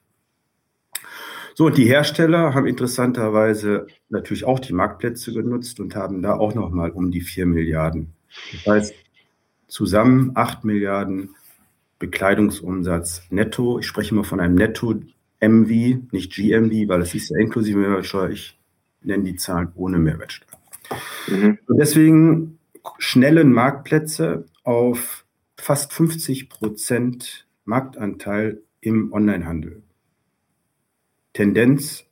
So, 1.58 1.66
und 1.66 1.76
die 1.76 1.86
Hersteller 1.86 2.54
haben 2.54 2.68
interessanterweise 2.68 3.88
natürlich 4.10 4.44
auch 4.44 4.60
die 4.60 4.72
Marktplätze 4.72 5.32
genutzt 5.32 5.80
und 5.80 5.96
haben 5.96 6.22
da 6.22 6.34
auch 6.34 6.54
nochmal 6.54 6.92
um 6.92 7.10
die 7.10 7.20
4 7.20 7.46
Milliarden. 7.46 8.14
Das 8.52 8.66
heißt, 8.72 8.94
zusammen 9.66 10.30
8 10.36 10.64
Milliarden 10.64 11.34
Bekleidungsumsatz 11.98 13.22
netto. 13.30 13.80
Ich 13.80 13.88
spreche 13.88 14.12
immer 14.14 14.22
von 14.22 14.38
einem 14.38 14.54
Netto-MV, 14.54 16.12
nicht 16.12 16.32
GMV, 16.32 16.88
weil 16.88 17.00
das 17.00 17.12
ist 17.16 17.28
ja 17.30 17.40
inklusive 17.40 17.76
Mehrwertsteuer. 17.80 18.30
Ich 18.30 18.56
nenne 19.02 19.24
die 19.24 19.34
Zahlen 19.34 19.72
ohne 19.74 19.98
Mehrwertsteuer. 19.98 20.60
Mhm. 21.26 21.58
Und 21.66 21.76
deswegen 21.76 22.60
schnellen 22.98 23.52
Marktplätze 23.52 24.44
auf 24.62 25.24
fast 25.56 25.92
50 25.92 26.50
Prozent 26.50 27.48
Marktanteil 27.64 28.62
im 28.80 29.12
Onlinehandel. 29.12 29.82
Tendenz 31.38 32.04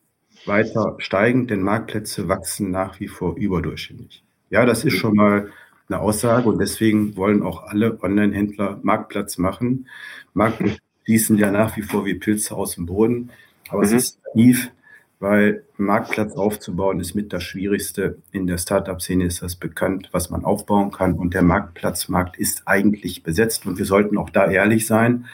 weiter 0.45 0.95
steigend, 0.99 1.50
denn 1.50 1.61
Marktplätze 1.61 2.28
wachsen 2.28 2.71
nach 2.71 3.00
wie 3.00 3.09
vor 3.09 3.37
überdurchschnittlich. 3.37 4.23
Ja, 4.50 4.64
das 4.64 4.85
ist 4.85 4.95
schon 4.95 5.16
mal 5.16 5.50
eine 5.88 5.99
Aussage 5.99 6.49
und 6.49 6.61
deswegen 6.61 7.16
wollen 7.16 7.42
auch 7.42 7.64
alle 7.64 8.00
Online-Händler 8.00 8.78
Marktplatz 8.85 9.37
machen. 9.37 9.88
Marktplätze 10.33 10.78
fließen 11.06 11.38
ja 11.38 11.50
nach 11.50 11.76
wie 11.76 11.83
vor 11.83 12.04
wie 12.04 12.14
Pilze 12.14 12.54
aus 12.54 12.76
dem 12.76 12.87
Boden, 12.87 13.30
aber 13.68 13.78
mhm. 13.78 13.87
es 13.87 13.92
ist 13.95 14.21
naiv, 14.33 14.71
weil 15.18 15.64
Marktplatz 15.76 16.35
aufzubauen 16.35 17.00
ist 17.00 17.16
mit 17.16 17.33
das 17.33 17.42
Schwierigste. 17.42 18.18
In 18.30 18.47
der 18.47 18.59
Startup-Szene 18.59 19.25
ist 19.25 19.42
das 19.42 19.56
bekannt, 19.56 20.11
was 20.12 20.30
man 20.30 20.45
aufbauen 20.45 20.92
kann 20.92 21.14
und 21.14 21.35
der 21.35 21.42
Marktplatzmarkt 21.42 22.38
ist 22.38 22.62
eigentlich 22.66 23.25
besetzt 23.25 23.66
und 23.66 23.76
wir 23.76 23.87
sollten 23.87 24.18
auch 24.18 24.30
da 24.30 24.49
ehrlich 24.49 24.87
sein 24.87 25.26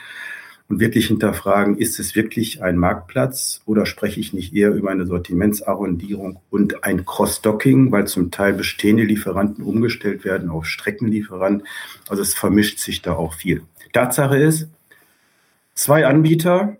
und 0.68 0.80
wirklich 0.80 1.08
hinterfragen, 1.08 1.76
ist 1.76 1.98
es 1.98 2.14
wirklich 2.14 2.62
ein 2.62 2.76
Marktplatz 2.76 3.60
oder 3.66 3.86
spreche 3.86 4.20
ich 4.20 4.32
nicht 4.32 4.54
eher 4.54 4.70
über 4.70 4.90
eine 4.90 5.06
Sortimentsarrondierung 5.06 6.40
und 6.50 6.84
ein 6.84 7.04
Cross-Docking, 7.04 7.92
weil 7.92 8.06
zum 8.06 8.30
Teil 8.30 8.54
bestehende 8.54 9.04
Lieferanten 9.04 9.64
umgestellt 9.64 10.24
werden 10.24 10.48
auf 10.48 10.66
Streckenlieferanten. 10.66 11.66
Also 12.08 12.22
es 12.22 12.34
vermischt 12.34 12.78
sich 12.78 13.02
da 13.02 13.12
auch 13.14 13.34
viel. 13.34 13.62
Tatsache 13.92 14.38
ist, 14.38 14.68
zwei 15.74 16.06
Anbieter, 16.06 16.76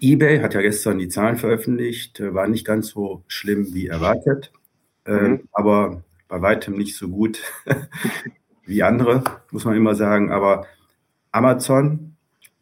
eBay 0.00 0.40
hat 0.40 0.54
ja 0.54 0.60
gestern 0.60 0.98
die 0.98 1.08
Zahlen 1.08 1.36
veröffentlicht, 1.36 2.20
war 2.34 2.46
nicht 2.46 2.66
ganz 2.66 2.88
so 2.88 3.24
schlimm 3.26 3.74
wie 3.74 3.86
erwartet, 3.86 4.52
äh, 5.04 5.12
mhm. 5.12 5.48
aber 5.52 6.02
bei 6.28 6.42
weitem 6.42 6.76
nicht 6.76 6.96
so 6.96 7.08
gut 7.08 7.40
wie 8.66 8.82
andere, 8.82 9.24
muss 9.50 9.64
man 9.64 9.76
immer 9.76 9.94
sagen. 9.94 10.30
Aber 10.30 10.66
Amazon 11.32 12.09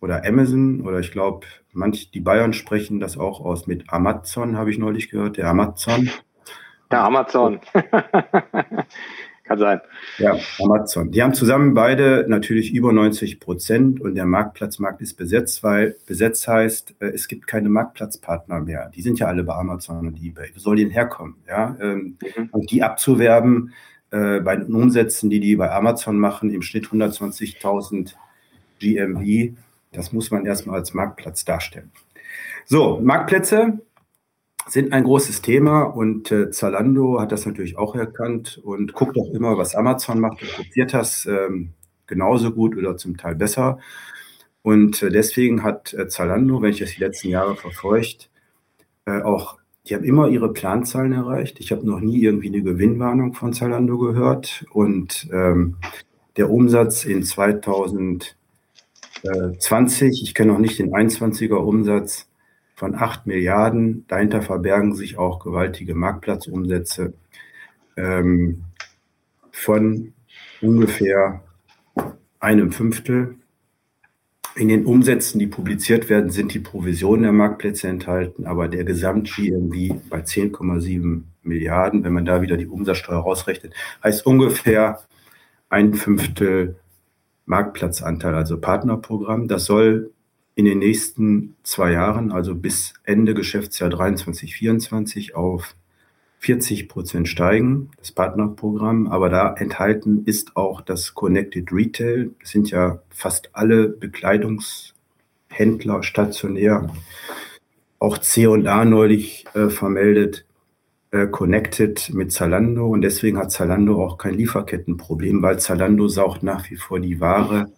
oder 0.01 0.25
Amazon 0.25 0.83
oder 0.83 1.01
ich 1.01 1.13
glaube, 1.13 1.47
manch 1.73 2.11
die 2.11 2.21
Bayern 2.21 2.53
sprechen 2.53 3.01
das 3.01 3.19
auch 3.19 3.41
aus 3.41 3.67
mit 3.67 3.93
Amazon, 3.93 4.57
habe 4.57 4.71
ich 4.71 4.79
neulich 4.79 5.11
gehört, 5.11 5.37
der 5.37 5.49
Amazon. 5.49 6.11
Der 6.91 7.01
Amazon. 7.05 7.61
Kann 9.49 9.59
sein. 9.59 9.81
Ja, 10.19 10.37
Amazon. 10.63 11.11
Die 11.11 11.23
haben 11.23 11.33
zusammen 11.33 11.73
beide 11.73 12.27
natürlich 12.29 12.75
über 12.75 12.93
90 12.93 13.41
Prozent 13.41 13.99
und 13.99 14.15
der 14.15 14.27
Marktplatzmarkt 14.27 15.01
ist 15.01 15.15
besetzt, 15.15 15.63
weil 15.63 15.97
besetzt 16.07 16.47
heißt, 16.47 16.97
äh, 17.01 17.07
es 17.07 17.29
gibt 17.29 17.47
keine 17.47 17.71
Marktplatzpartner 17.71 18.61
mehr. 18.61 18.91
Die 18.95 19.01
sind 19.01 19.19
ja 19.19 19.27
alle 19.27 19.45
bei 19.45 19.55
Amazon 19.55 20.07
und 20.07 20.23
eBay. 20.23 20.51
Wo 20.55 20.61
soll 20.61 20.77
die 20.77 20.85
denn 20.85 20.93
herkommen? 20.93 21.37
Ja, 21.49 21.75
ähm, 21.81 22.19
mhm. 22.37 22.51
und 22.53 22.71
die 22.71 22.83
abzuwerben 22.83 23.73
äh, 24.11 24.41
bei 24.41 24.57
den 24.57 24.75
Umsätzen, 24.75 25.31
die 25.31 25.41
die 25.41 25.57
bei 25.57 25.71
Amazon 25.71 26.19
machen, 26.19 26.51
im 26.51 26.61
Schnitt 26.61 26.87
120.000 26.89 28.15
GMV, 28.81 29.57
das 29.93 30.13
muss 30.13 30.31
man 30.31 30.47
erstmal 30.47 30.79
als 30.79 30.95
Marktplatz 30.95 31.45
darstellen. 31.45 31.91
So, 32.67 33.01
Marktplätze 33.03 33.81
sind 34.67 34.93
ein 34.93 35.05
großes 35.05 35.41
Thema 35.43 35.83
und 35.83 36.31
äh, 36.31 36.51
Zalando 36.51 37.21
hat 37.21 37.33
das 37.33 37.47
natürlich 37.47 37.79
auch 37.79 37.95
erkannt 37.95 38.61
und 38.63 38.93
guckt 38.93 39.17
auch 39.17 39.31
immer, 39.33 39.57
was 39.57 39.75
Amazon 39.75 40.21
macht 40.21 40.43
und 40.43 40.53
kopiert 40.55 40.93
das 40.93 41.25
ähm, 41.27 41.73
genauso 42.07 42.53
gut 42.53 42.77
oder 42.77 42.97
zum 42.97 43.17
Teil 43.17 43.35
besser. 43.35 43.79
Und 44.63 45.03
äh, 45.03 45.11
deswegen 45.11 45.63
hat 45.63 45.95
äh, 45.95 46.09
Zalando, 46.09 46.61
wenn 46.61 46.71
ich 46.71 46.81
das 46.81 46.91
die 46.91 47.01
letzten 47.01 47.29
Jahre 47.29 47.57
verfolgt, 47.57 48.31
äh, 49.07 49.23
auch, 49.23 49.59
die 49.87 49.95
haben 49.95 50.05
immer 50.05 50.29
ihre 50.29 50.53
Planzahlen 50.53 51.13
erreicht. 51.13 51.61
Ich 51.61 51.73
habe 51.73 51.87
noch 51.87 52.01
nie 52.01 52.21
irgendwie 52.23 52.49
eine 52.49 52.63
Gewinnwarnung 52.63 53.33
von 53.33 53.55
Zalando 53.55 53.97
gehört. 53.97 54.67
Und 54.73 55.29
ähm, 55.33 55.77
der 56.37 56.51
Umsatz 56.51 57.05
in 57.05 57.23
2000 57.23 58.37
20, 59.23 60.23
ich 60.23 60.35
kenne 60.35 60.53
noch 60.53 60.59
nicht 60.59 60.79
den 60.79 60.93
21er 60.93 61.57
Umsatz 61.57 62.29
von 62.75 62.95
8 62.95 63.27
Milliarden. 63.27 64.07
Dahinter 64.07 64.43
verbergen 64.43 64.95
sich 64.95 65.19
auch 65.19 65.41
gewaltige 65.41 65.95
Marktplatzumsätze 65.95 67.15
ähm, 67.97 68.65
von 69.51 70.13
ungefähr 70.61 71.43
einem 72.39 72.71
Fünftel. 72.73 73.37
In 74.55 74.69
den 74.69 74.87
Umsätzen, 74.87 75.39
die 75.39 75.47
publiziert 75.47 76.09
werden, 76.09 76.31
sind 76.31 76.55
die 76.55 76.59
Provisionen 76.61 77.23
der 77.23 77.33
Marktplätze 77.33 77.89
enthalten, 77.89 78.47
aber 78.47 78.69
der 78.69 78.85
Gesamt-GMV 78.85 80.09
bei 80.09 80.21
10,7 80.21 81.23
Milliarden, 81.43 82.05
wenn 82.05 82.13
man 82.13 82.25
da 82.25 82.43
wieder 82.43 82.57
die 82.57 82.67
Umsatzsteuer 82.67 83.21
rausrechnet, 83.21 83.75
heißt 84.03 84.27
ungefähr 84.27 85.01
ein 85.69 85.95
Fünftel 85.95 86.77
Marktplatzanteil, 87.49 88.35
also 88.35 88.59
Partnerprogramm. 88.59 89.49
Das 89.49 89.65
soll 89.65 90.13
in 90.55 90.67
den 90.67 90.79
nächsten 90.79 91.57
zwei 91.63 91.93
Jahren, 91.93 92.33
also 92.33 92.55
bis 92.55 92.95
Ende 93.05 93.35
Geschäftsjahr 93.35 93.91
23, 93.91 94.55
24 94.55 95.35
auf 95.35 95.75
40 96.41 96.89
Prozent 96.89 97.29
steigen, 97.29 97.91
das 97.97 98.13
Partnerprogramm. 98.13 99.09
Aber 99.09 99.29
da 99.29 99.53
enthalten 99.55 100.23
ist 100.25 100.57
auch 100.57 100.81
das 100.81 101.15
Connected 101.15 101.73
Retail. 101.73 102.31
Das 102.41 102.51
sind 102.51 102.71
ja 102.71 103.01
fast 103.11 103.51
alle 103.55 103.89
Bekleidungshändler 103.89 106.03
stationär. 106.03 106.91
Auch 107.99 108.19
C&A 108.19 108.85
neulich 108.85 109.47
äh, 109.55 109.71
vermeldet, 109.71 110.45
connected 111.31 112.11
mit 112.13 112.33
Zalando 112.33 112.87
und 112.87 113.01
deswegen 113.01 113.39
hat 113.39 113.51
Zalando 113.51 114.05
auch 114.05 114.19
kein 114.19 114.35
Lieferkettenproblem, 114.35 115.43
weil 115.43 115.59
Zalando 115.59 116.09
saugt 116.09 116.43
nach 116.43 116.71
wie 116.71 116.77
vor 116.77 117.01
die 117.01 117.21
Ware 117.21 117.73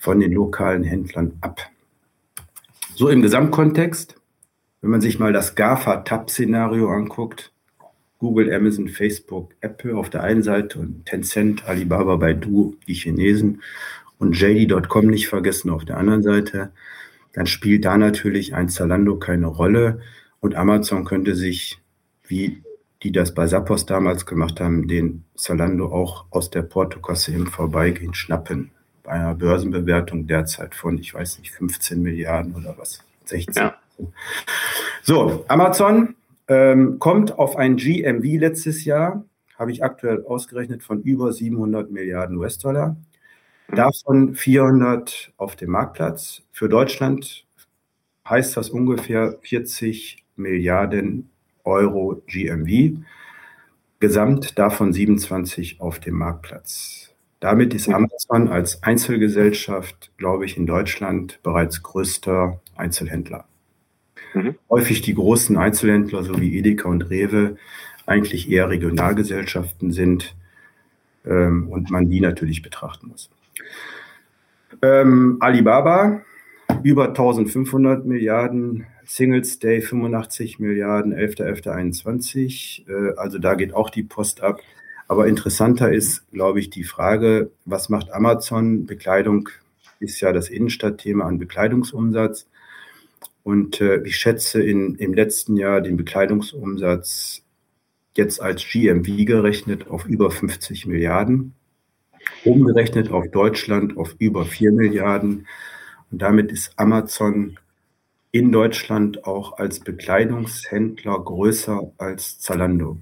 von 0.00 0.20
den 0.20 0.32
lokalen 0.32 0.82
Händlern 0.82 1.32
ab. 1.40 1.60
So 2.94 3.08
im 3.10 3.22
Gesamtkontext, 3.22 4.16
wenn 4.80 4.90
man 4.90 5.00
sich 5.00 5.18
mal 5.18 5.32
das 5.32 5.54
GAFA-Tab-Szenario 5.54 6.88
anguckt, 6.88 7.52
Google, 8.18 8.52
Amazon, 8.52 8.88
Facebook, 8.88 9.54
Apple 9.60 9.96
auf 9.96 10.10
der 10.10 10.24
einen 10.24 10.42
Seite 10.42 10.78
und 10.78 11.06
Tencent, 11.06 11.68
Alibaba, 11.68 12.16
Baidu, 12.16 12.76
die 12.88 12.94
Chinesen 12.94 13.62
und 14.18 14.32
JD.com 14.32 15.06
nicht 15.06 15.28
vergessen 15.28 15.70
auf 15.70 15.84
der 15.84 15.98
anderen 15.98 16.22
Seite, 16.22 16.72
dann 17.32 17.46
spielt 17.46 17.84
da 17.84 17.96
natürlich 17.96 18.54
ein 18.54 18.68
Zalando 18.68 19.16
keine 19.16 19.46
Rolle 19.46 20.00
und 20.40 20.56
Amazon 20.56 21.04
könnte 21.04 21.34
sich, 21.34 21.78
wie 22.28 22.62
die 23.02 23.12
das 23.12 23.32
bei 23.32 23.46
Zappos 23.46 23.86
damals 23.86 24.26
gemacht 24.26 24.60
haben, 24.60 24.88
den 24.88 25.24
Zalando 25.36 25.86
auch 25.86 26.26
aus 26.30 26.50
der 26.50 26.62
Portokasse 26.62 27.32
im 27.32 27.46
Vorbeigehen 27.46 28.14
schnappen. 28.14 28.70
Bei 29.04 29.12
einer 29.12 29.34
Börsenbewertung 29.34 30.26
derzeit 30.26 30.74
von, 30.74 30.98
ich 30.98 31.14
weiß 31.14 31.38
nicht, 31.38 31.52
15 31.52 32.02
Milliarden 32.02 32.54
oder 32.54 32.74
was, 32.76 33.04
16. 33.26 33.54
Ja. 33.54 33.74
So, 35.02 35.44
Amazon 35.48 36.16
ähm, 36.48 36.98
kommt 36.98 37.38
auf 37.38 37.56
ein 37.56 37.76
GMV 37.76 38.40
letztes 38.40 38.84
Jahr, 38.84 39.24
habe 39.56 39.70
ich 39.70 39.82
aktuell 39.82 40.24
ausgerechnet, 40.24 40.82
von 40.82 41.02
über 41.02 41.32
700 41.32 41.90
Milliarden 41.90 42.36
US-Dollar. 42.36 42.96
Davon 43.68 44.34
400 44.34 45.32
auf 45.36 45.56
dem 45.56 45.70
Marktplatz. 45.70 46.42
Für 46.52 46.68
Deutschland 46.68 47.44
heißt 48.28 48.56
das 48.56 48.70
ungefähr 48.70 49.36
40 49.42 50.24
Milliarden 50.36 51.30
Euro 51.68 52.22
GMV. 52.26 52.96
Gesamt 54.00 54.58
davon 54.58 54.92
27 54.92 55.80
auf 55.80 55.98
dem 56.00 56.14
Marktplatz. 56.14 57.14
Damit 57.40 57.72
ist 57.74 57.88
Amazon 57.88 58.48
als 58.48 58.82
Einzelgesellschaft, 58.82 60.10
glaube 60.16 60.44
ich, 60.44 60.56
in 60.56 60.66
Deutschland 60.66 61.38
bereits 61.42 61.82
größter 61.82 62.60
Einzelhändler. 62.74 63.44
Mhm. 64.34 64.56
Häufig 64.68 65.02
die 65.02 65.14
großen 65.14 65.56
Einzelhändler, 65.56 66.24
so 66.24 66.40
wie 66.40 66.58
Edeka 66.58 66.88
und 66.88 67.10
Rewe, 67.10 67.56
eigentlich 68.06 68.50
eher 68.50 68.70
Regionalgesellschaften 68.70 69.92
sind 69.92 70.34
ähm, 71.26 71.68
und 71.68 71.90
man 71.90 72.08
die 72.08 72.20
natürlich 72.20 72.62
betrachten 72.62 73.08
muss. 73.08 73.30
Ähm, 74.82 75.36
Alibaba, 75.40 76.22
über 76.82 77.08
1500 77.08 78.04
Milliarden, 78.04 78.86
Singles 79.08 79.58
Day 79.58 79.80
85 79.80 80.58
Milliarden, 80.58 81.14
11.11.21. 81.14 82.86
Äh, 82.88 83.16
also 83.16 83.38
da 83.38 83.54
geht 83.54 83.72
auch 83.72 83.88
die 83.88 84.02
Post 84.02 84.42
ab. 84.42 84.60
Aber 85.08 85.26
interessanter 85.26 85.90
ist, 85.90 86.30
glaube 86.30 86.60
ich, 86.60 86.68
die 86.68 86.84
Frage, 86.84 87.50
was 87.64 87.88
macht 87.88 88.12
Amazon? 88.12 88.84
Bekleidung 88.84 89.48
ist 89.98 90.20
ja 90.20 90.32
das 90.32 90.50
Innenstadtthema 90.50 91.24
an 91.24 91.38
Bekleidungsumsatz. 91.38 92.46
Und 93.42 93.80
äh, 93.80 94.02
ich 94.02 94.16
schätze 94.16 94.62
in, 94.62 94.96
im 94.96 95.14
letzten 95.14 95.56
Jahr 95.56 95.80
den 95.80 95.96
Bekleidungsumsatz 95.96 97.42
jetzt 98.14 98.42
als 98.42 98.62
GMV 98.68 99.24
gerechnet 99.24 99.88
auf 99.88 100.04
über 100.04 100.30
50 100.30 100.84
Milliarden, 100.84 101.54
umgerechnet 102.44 103.10
auf 103.10 103.30
Deutschland 103.30 103.96
auf 103.96 104.16
über 104.18 104.44
4 104.44 104.72
Milliarden. 104.72 105.46
Und 106.10 106.20
damit 106.20 106.52
ist 106.52 106.72
Amazon 106.76 107.58
in 108.30 108.52
Deutschland 108.52 109.24
auch 109.24 109.58
als 109.58 109.80
Bekleidungshändler 109.80 111.18
größer 111.18 111.92
als 111.98 112.38
Zalando. 112.40 112.98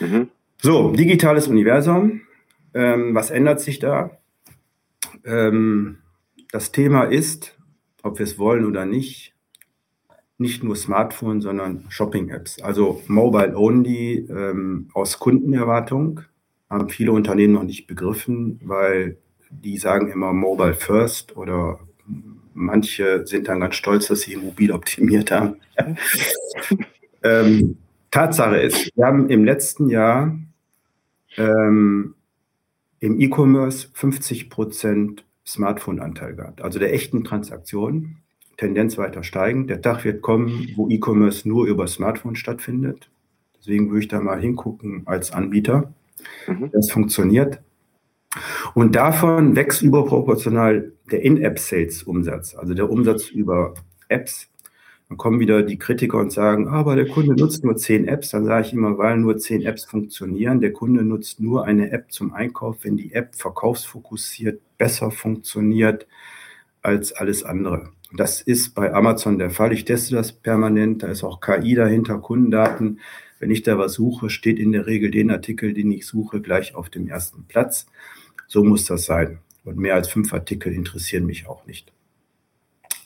Mhm. 0.00 0.28
So, 0.62 0.92
digitales 0.92 1.48
Universum. 1.48 2.22
Ähm, 2.74 3.14
was 3.14 3.30
ändert 3.30 3.60
sich 3.60 3.78
da? 3.78 4.18
Ähm, 5.24 5.98
das 6.52 6.72
Thema 6.72 7.04
ist, 7.04 7.56
ob 8.02 8.18
wir 8.18 8.24
es 8.24 8.38
wollen 8.38 8.64
oder 8.64 8.86
nicht, 8.86 9.34
nicht 10.38 10.62
nur 10.62 10.76
Smartphone, 10.76 11.40
sondern 11.40 11.86
Shopping-Apps. 11.88 12.62
Also 12.62 13.02
Mobile 13.08 13.56
Only 13.56 14.26
ähm, 14.28 14.90
aus 14.92 15.18
Kundenerwartung 15.18 16.20
haben 16.68 16.88
viele 16.88 17.12
Unternehmen 17.12 17.54
noch 17.54 17.62
nicht 17.62 17.86
begriffen, 17.86 18.60
weil 18.64 19.18
die 19.50 19.78
sagen 19.78 20.10
immer 20.10 20.32
Mobile 20.32 20.74
First 20.74 21.36
oder 21.36 21.80
manche 22.56 23.26
sind 23.26 23.48
dann 23.48 23.60
ganz 23.60 23.76
stolz, 23.76 24.08
dass 24.08 24.22
sie 24.22 24.36
mobil 24.36 24.72
optimiert 24.72 25.30
haben. 25.30 25.56
ähm, 27.22 27.76
Tatsache 28.10 28.56
ist, 28.56 28.90
wir 28.96 29.06
haben 29.06 29.28
im 29.28 29.44
letzten 29.44 29.88
Jahr 29.88 30.36
ähm, 31.36 32.14
im 33.00 33.20
E-Commerce 33.20 33.88
50 33.92 34.50
Prozent 34.50 35.24
Smartphone-Anteil 35.46 36.34
gehabt, 36.34 36.62
also 36.62 36.78
der 36.78 36.92
echten 36.92 37.22
Transaktionen, 37.22 38.16
Tendenz 38.56 38.96
weiter 38.96 39.22
steigen. 39.22 39.66
Der 39.66 39.82
Tag 39.82 40.04
wird 40.04 40.22
kommen, 40.22 40.72
wo 40.76 40.88
E-Commerce 40.88 41.46
nur 41.48 41.66
über 41.66 41.86
Smartphone 41.86 42.36
stattfindet. 42.36 43.10
Deswegen 43.58 43.90
würde 43.90 44.00
ich 44.00 44.08
da 44.08 44.20
mal 44.20 44.40
hingucken 44.40 45.02
als 45.04 45.30
Anbieter. 45.30 45.92
Mhm. 46.46 46.70
Das 46.72 46.90
funktioniert. 46.90 47.60
Und 48.76 48.94
davon 48.94 49.56
wächst 49.56 49.80
überproportional 49.80 50.92
der 51.10 51.22
In-App-Sales-Umsatz, 51.22 52.56
also 52.56 52.74
der 52.74 52.90
Umsatz 52.90 53.30
über 53.30 53.72
Apps. 54.08 54.50
Dann 55.08 55.16
kommen 55.16 55.40
wieder 55.40 55.62
die 55.62 55.78
Kritiker 55.78 56.18
und 56.18 56.30
sagen, 56.30 56.68
aber 56.68 56.94
der 56.94 57.08
Kunde 57.08 57.34
nutzt 57.34 57.64
nur 57.64 57.78
zehn 57.78 58.06
Apps. 58.06 58.32
Dann 58.32 58.44
sage 58.44 58.66
ich 58.66 58.74
immer, 58.74 58.98
weil 58.98 59.16
nur 59.16 59.38
zehn 59.38 59.62
Apps 59.62 59.86
funktionieren. 59.86 60.60
Der 60.60 60.74
Kunde 60.74 61.04
nutzt 61.04 61.40
nur 61.40 61.64
eine 61.64 61.90
App 61.90 62.12
zum 62.12 62.34
Einkauf, 62.34 62.76
wenn 62.82 62.98
die 62.98 63.14
App 63.14 63.34
verkaufsfokussiert 63.34 64.60
besser 64.76 65.10
funktioniert 65.10 66.06
als 66.82 67.12
alles 67.12 67.44
andere. 67.44 67.88
Das 68.12 68.42
ist 68.42 68.74
bei 68.74 68.92
Amazon 68.92 69.38
der 69.38 69.48
Fall. 69.48 69.72
Ich 69.72 69.86
teste 69.86 70.16
das 70.16 70.32
permanent. 70.34 71.02
Da 71.02 71.06
ist 71.06 71.24
auch 71.24 71.40
KI 71.40 71.76
dahinter, 71.76 72.18
Kundendaten. 72.18 73.00
Wenn 73.38 73.50
ich 73.50 73.62
da 73.62 73.78
was 73.78 73.94
suche, 73.94 74.28
steht 74.28 74.58
in 74.58 74.72
der 74.72 74.86
Regel 74.86 75.10
den 75.10 75.30
Artikel, 75.30 75.72
den 75.72 75.90
ich 75.92 76.06
suche, 76.06 76.42
gleich 76.42 76.74
auf 76.74 76.90
dem 76.90 77.08
ersten 77.08 77.44
Platz. 77.44 77.86
So 78.46 78.64
muss 78.64 78.84
das 78.84 79.04
sein. 79.04 79.38
Und 79.64 79.76
mehr 79.78 79.94
als 79.94 80.08
fünf 80.08 80.32
Artikel 80.32 80.72
interessieren 80.72 81.26
mich 81.26 81.46
auch 81.46 81.66
nicht. 81.66 81.92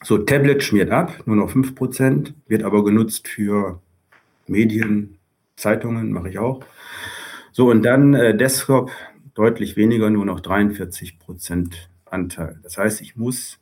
So, 0.03 0.19
Tablet 0.19 0.63
schmiert 0.63 0.91
ab, 0.91 1.23
nur 1.27 1.37
noch 1.37 1.51
fünf 1.51 1.75
Prozent, 1.75 2.35
wird 2.47 2.63
aber 2.63 2.85
genutzt 2.85 3.29
für 3.29 3.81
Medien, 4.47 5.19
Zeitungen, 5.57 6.13
mache 6.13 6.31
ich 6.31 6.39
auch. 6.39 6.65
So, 7.53 7.71
und 7.71 7.83
dann 7.83 8.15
äh, 8.15 8.37
Desktop 8.37 8.91
deutlich 9.35 9.77
weniger, 9.77 10.11
nur 10.11 10.25
noch 10.25 10.41
43 10.41 11.19
Prozent 11.19 11.91
Anteil. 12.07 12.59
Das 12.63 12.79
heißt, 12.79 13.01
ich 13.01 13.17
muss 13.17 13.59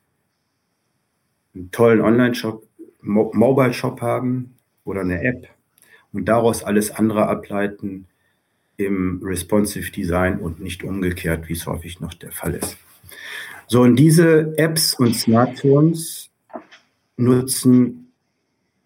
einen 1.55 1.71
tollen 1.71 2.01
Online-Shop, 2.01 2.67
Mo 3.01 3.31
Mobile-Shop 3.35 4.01
haben 4.01 4.57
oder 4.85 5.03
eine 5.03 5.23
App 5.23 5.49
und 6.13 6.27
daraus 6.27 6.63
alles 6.65 6.91
andere 6.91 7.29
ableiten 7.29 8.07
im 8.79 9.21
Responsive 9.23 9.91
Design 9.91 10.39
und 10.39 10.61
nicht 10.61 10.83
umgekehrt, 10.85 11.49
wie 11.49 11.53
es 11.53 11.67
häufig 11.67 12.01
noch 12.01 12.15
der 12.15 12.33
Fall 12.33 12.55
ist. 12.55 12.79
So, 13.67 13.83
und 13.83 13.97
diese 13.97 14.55
Apps 14.57 14.95
und 14.95 15.15
Smartphones 15.15 16.31
nutzen 17.17 18.13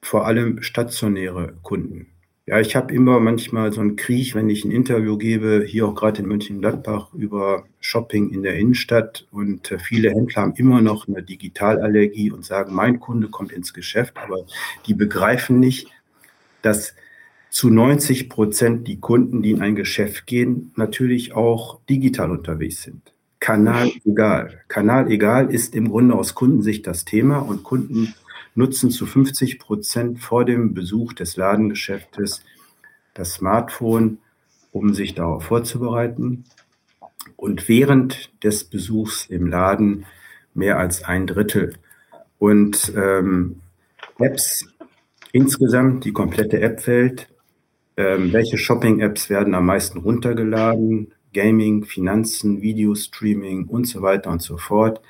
vor 0.01 0.27
allem 0.27 0.63
stationäre 0.63 1.55
Kunden. 1.63 2.09
Ja, 2.47 2.59
ich 2.59 2.75
habe 2.75 2.93
immer 2.93 3.21
manchmal 3.21 3.73
so 3.73 3.81
einen 3.81 3.95
Krieg, 3.95 4.35
wenn 4.35 4.51
ich 4.51 4.65
ein 4.65 4.73
Interview 4.73 5.17
gebe, 5.17 5.63
hier 5.65 5.87
auch 5.87 5.95
gerade 5.95 6.23
in 6.23 6.27
Mönchengladbach 6.27 7.15
über 7.15 7.67
Shopping 7.79 8.31
in 8.31 8.43
der 8.43 8.57
Innenstadt. 8.57 9.29
Und 9.31 9.71
äh, 9.71 9.79
viele 9.79 10.11
Händler 10.11 10.43
haben 10.43 10.55
immer 10.57 10.81
noch 10.81 11.07
eine 11.07 11.23
Digitalallergie 11.23 12.33
und 12.33 12.45
sagen, 12.45 12.75
mein 12.75 12.99
Kunde 12.99 13.29
kommt 13.29 13.53
ins 13.53 13.73
Geschäft, 13.73 14.17
aber 14.17 14.45
die 14.87 14.95
begreifen 14.95 15.61
nicht, 15.61 15.89
dass 16.63 16.95
zu 17.53 17.69
90 17.69 18.31
Prozent 18.31 18.89
die 18.89 18.99
Kunden, 18.99 19.43
die 19.43 19.51
in 19.51 19.61
ein 19.61 19.77
Geschäft 19.77 20.27
gehen, 20.27 20.73
natürlich 20.75 21.35
auch 21.35 21.81
digital 21.89 22.31
unterwegs 22.31 22.83
sind. 22.83 23.13
Kanal 23.41 23.93
egal. 24.07 24.63
Kanal 24.69 25.11
egal 25.11 25.53
ist 25.55 25.75
im 25.75 25.91
Grunde 25.91 26.15
aus 26.15 26.35
Kundensicht 26.35 26.87
das 26.87 27.05
Thema 27.05 27.41
und 27.41 27.63
Kunden 27.63 28.15
nutzen 28.55 28.91
zu 28.91 29.05
50 29.05 29.59
Prozent 29.59 30.21
vor 30.21 30.47
dem 30.47 30.73
Besuch 30.73 31.13
des 31.13 31.37
Ladengeschäftes 31.37 32.43
das 33.13 33.35
Smartphone, 33.35 34.19
um 34.71 34.95
sich 34.95 35.15
darauf 35.15 35.45
vorzubereiten. 35.45 36.45
Und 37.37 37.69
während 37.69 38.33
des 38.43 38.65
Besuchs 38.65 39.27
im 39.27 39.47
Laden 39.47 40.07
mehr 40.55 40.79
als 40.79 41.05
ein 41.05 41.27
Drittel. 41.27 41.75
Und 42.39 42.93
ähm, 42.97 43.61
Apps 44.19 44.67
insgesamt, 45.33 46.07
die 46.07 46.13
komplette 46.13 46.61
App-Welt, 46.61 47.29
ähm, 47.97 48.33
welche 48.33 48.59
Shopping-Apps 48.59 49.31
werden 49.31 49.55
am 49.55 49.67
meisten 49.67 49.99
runtergeladen? 49.99 51.13
Gaming, 51.33 51.85
Finanzen, 51.85 52.61
Videostreaming 52.63 53.67
und 53.67 53.87
so 53.87 54.03
weiter 54.03 54.31
und 54.31 54.43
so 54.43 54.59
fort. 54.59 55.01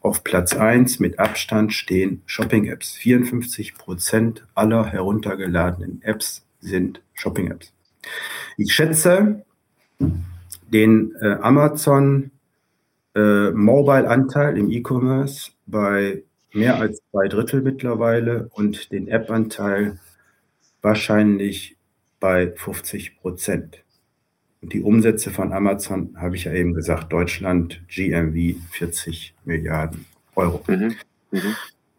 Auf 0.00 0.24
Platz 0.24 0.54
1 0.54 1.00
mit 1.00 1.18
Abstand 1.18 1.72
stehen 1.72 2.22
Shopping-Apps. 2.26 2.92
54 2.96 3.74
Prozent 3.74 4.44
aller 4.54 4.86
heruntergeladenen 4.86 6.00
Apps 6.02 6.44
sind 6.60 7.00
Shopping-Apps. 7.14 7.72
Ich 8.56 8.72
schätze 8.72 9.44
den 10.72 11.14
äh, 11.20 11.36
Amazon 11.40 12.30
Äh, 13.14 13.50
Mobile-Anteil 13.50 14.56
im 14.56 14.70
E-Commerce 14.70 15.50
bei 15.66 16.22
mehr 16.54 16.80
als 16.80 17.02
zwei 17.10 17.28
Drittel 17.28 17.60
mittlerweile 17.60 18.48
und 18.54 18.90
den 18.90 19.06
App-Anteil 19.06 19.98
wahrscheinlich 20.80 21.76
bei 22.22 22.52
50 22.52 23.18
Prozent. 23.20 23.82
Und 24.62 24.72
die 24.72 24.80
Umsätze 24.80 25.30
von 25.30 25.52
Amazon, 25.52 26.16
habe 26.16 26.36
ich 26.36 26.44
ja 26.44 26.52
eben 26.52 26.72
gesagt, 26.72 27.12
Deutschland, 27.12 27.82
GMV 27.88 28.56
40 28.70 29.34
Milliarden 29.44 30.06
Euro. 30.36 30.62
Mhm. 30.68 30.94
Mhm. 31.32 31.56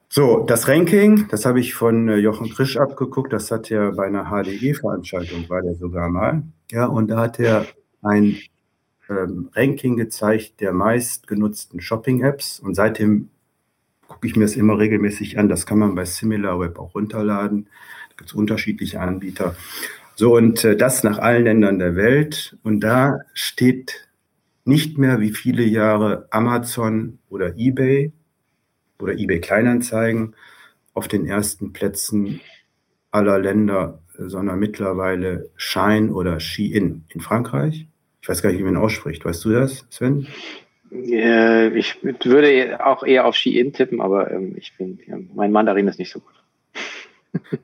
So, 0.07 0.45
das 0.45 0.69
Ranking, 0.69 1.27
das 1.29 1.45
habe 1.45 1.59
ich 1.59 1.73
von 1.73 2.07
äh, 2.07 2.15
Jochen 2.15 2.49
Krisch 2.49 2.77
abgeguckt. 2.77 3.33
Das 3.33 3.51
hat 3.51 3.69
er 3.69 3.91
bei 3.91 4.05
einer 4.05 4.29
HDE-Veranstaltung, 4.29 5.49
war 5.49 5.61
der 5.61 5.75
sogar 5.75 6.07
mal. 6.07 6.43
Ja, 6.71 6.85
und 6.85 7.09
da 7.09 7.19
hat 7.19 7.39
er 7.39 7.65
ein 8.01 8.37
ähm, 9.09 9.49
Ranking 9.53 9.97
gezeigt 9.97 10.61
der 10.61 10.71
meistgenutzten 10.71 11.81
Shopping-Apps. 11.81 12.61
Und 12.61 12.75
seitdem 12.75 13.27
gucke 14.07 14.25
ich 14.25 14.37
mir 14.37 14.45
das 14.45 14.55
immer 14.55 14.79
regelmäßig 14.79 15.37
an. 15.37 15.49
Das 15.49 15.65
kann 15.65 15.79
man 15.79 15.95
bei 15.95 16.05
SimilarWeb 16.05 16.79
auch 16.79 16.95
runterladen. 16.95 17.65
Da 18.09 18.15
gibt 18.15 18.29
es 18.29 18.35
unterschiedliche 18.35 19.01
Anbieter. 19.01 19.55
So, 20.15 20.35
und 20.35 20.63
äh, 20.63 20.75
das 20.75 21.03
nach 21.03 21.17
allen 21.17 21.45
Ländern 21.45 21.79
der 21.79 21.95
Welt. 21.95 22.57
Und 22.63 22.81
da 22.81 23.19
steht 23.33 24.09
nicht 24.65 24.97
mehr 24.97 25.19
wie 25.19 25.31
viele 25.31 25.63
Jahre 25.63 26.27
Amazon 26.29 27.19
oder 27.29 27.57
eBay 27.57 28.11
oder 28.99 29.13
eBay 29.13 29.41
Kleinanzeigen 29.41 30.35
auf 30.93 31.07
den 31.07 31.25
ersten 31.25 31.73
Plätzen 31.73 32.41
aller 33.11 33.39
Länder, 33.39 33.99
sondern 34.17 34.59
mittlerweile 34.59 35.49
Shine 35.55 36.13
oder 36.13 36.39
Shein 36.39 37.05
in 37.09 37.19
Frankreich. 37.19 37.87
Ich 38.21 38.29
weiß 38.29 38.41
gar 38.41 38.51
nicht, 38.51 38.59
wie 38.59 38.63
man 38.63 38.77
ausspricht. 38.77 39.25
Weißt 39.25 39.43
du 39.45 39.51
das, 39.51 39.85
Sven? 39.89 40.27
Ja, 40.91 41.71
ich 41.71 42.03
würde 42.03 42.85
auch 42.85 43.03
eher 43.03 43.25
auf 43.25 43.35
Shein 43.35 43.73
tippen, 43.73 43.99
aber 43.99 44.31
ähm, 44.31 44.55
ich 44.57 44.77
bin, 44.77 44.99
ja, 45.07 45.17
mein 45.33 45.51
Mandarin 45.51 45.87
ist 45.87 45.99
nicht 45.99 46.11
so 46.11 46.19
gut. 46.19 46.42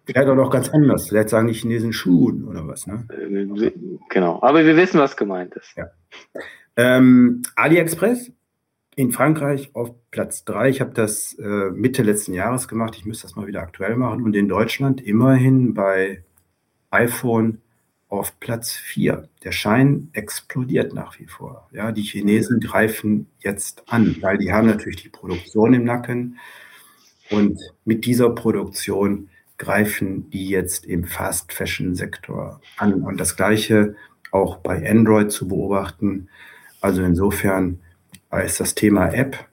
Vielleicht 0.06 0.28
auch 0.28 0.36
noch 0.36 0.50
ganz 0.50 0.70
anders. 0.70 1.10
Vielleicht 1.10 1.30
sagen 1.30 1.48
die 1.48 1.54
Chinesen 1.54 1.94
Schuhen 1.94 2.48
oder 2.48 2.68
was, 2.68 2.88
ne? 2.88 3.06
Äh, 3.10 3.72
genau, 4.10 4.42
aber 4.42 4.66
wir 4.66 4.76
wissen, 4.76 5.00
was 5.00 5.16
gemeint 5.16 5.56
ist. 5.56 5.76
Ja. 5.78 5.92
Ähm, 6.76 7.42
AliExpress 7.56 8.32
in 8.96 9.12
Frankreich 9.12 9.70
auf 9.74 9.94
Platz 10.12 10.44
3. 10.46 10.70
Ich 10.70 10.82
habe 10.82 10.92
das 10.94 11.34
äh, 11.36 11.70
Mitte 11.72 12.04
letzten 12.04 12.34
Jahres 12.34 12.68
gemacht. 12.68 12.96
Ich 12.98 13.06
müsste 13.06 13.28
das 13.28 13.36
mal 13.36 13.48
wieder 13.48 13.62
aktuell 13.62 13.96
machen. 13.96 14.24
Und 14.24 14.36
in 14.36 14.48
Deutschland 14.48 15.02
immerhin 15.02 15.74
bei 15.74 16.24
iPhone 16.90 17.62
auf 18.10 18.40
Platz 18.40 18.72
4. 18.74 19.30
Der 19.44 19.52
Schein 19.52 20.10
explodiert 20.14 20.94
nach 20.94 21.20
wie 21.20 21.28
vor. 21.28 21.70
Ja, 21.72 21.92
die 21.92 22.02
Chinesen 22.02 22.60
greifen 22.60 23.28
jetzt 23.40 23.84
an, 23.88 24.18
weil 24.22 24.38
die 24.40 24.52
haben 24.52 24.68
natürlich 24.68 25.04
die 25.04 25.10
Produktion 25.10 25.74
im 25.74 25.84
Nacken. 25.84 26.40
Und 27.30 27.60
mit 27.86 28.06
dieser 28.06 28.32
Produktion 28.32 29.30
greifen 29.60 30.30
die 30.32 30.50
jetzt 30.50 30.86
im 30.86 31.04
Fast 31.04 31.54
Fashion 31.54 31.94
Sektor 31.94 32.60
an. 32.78 33.04
Und 33.04 33.20
das 33.20 33.36
Gleiche 33.36 33.96
auch 34.32 34.58
bei 34.58 34.90
Android 34.90 35.32
zu 35.32 35.48
beobachten. 35.48 36.30
Also 36.82 37.04
insofern 37.04 37.80
ist 38.44 38.60
das 38.60 38.74
Thema 38.74 39.10
App. 39.10 39.48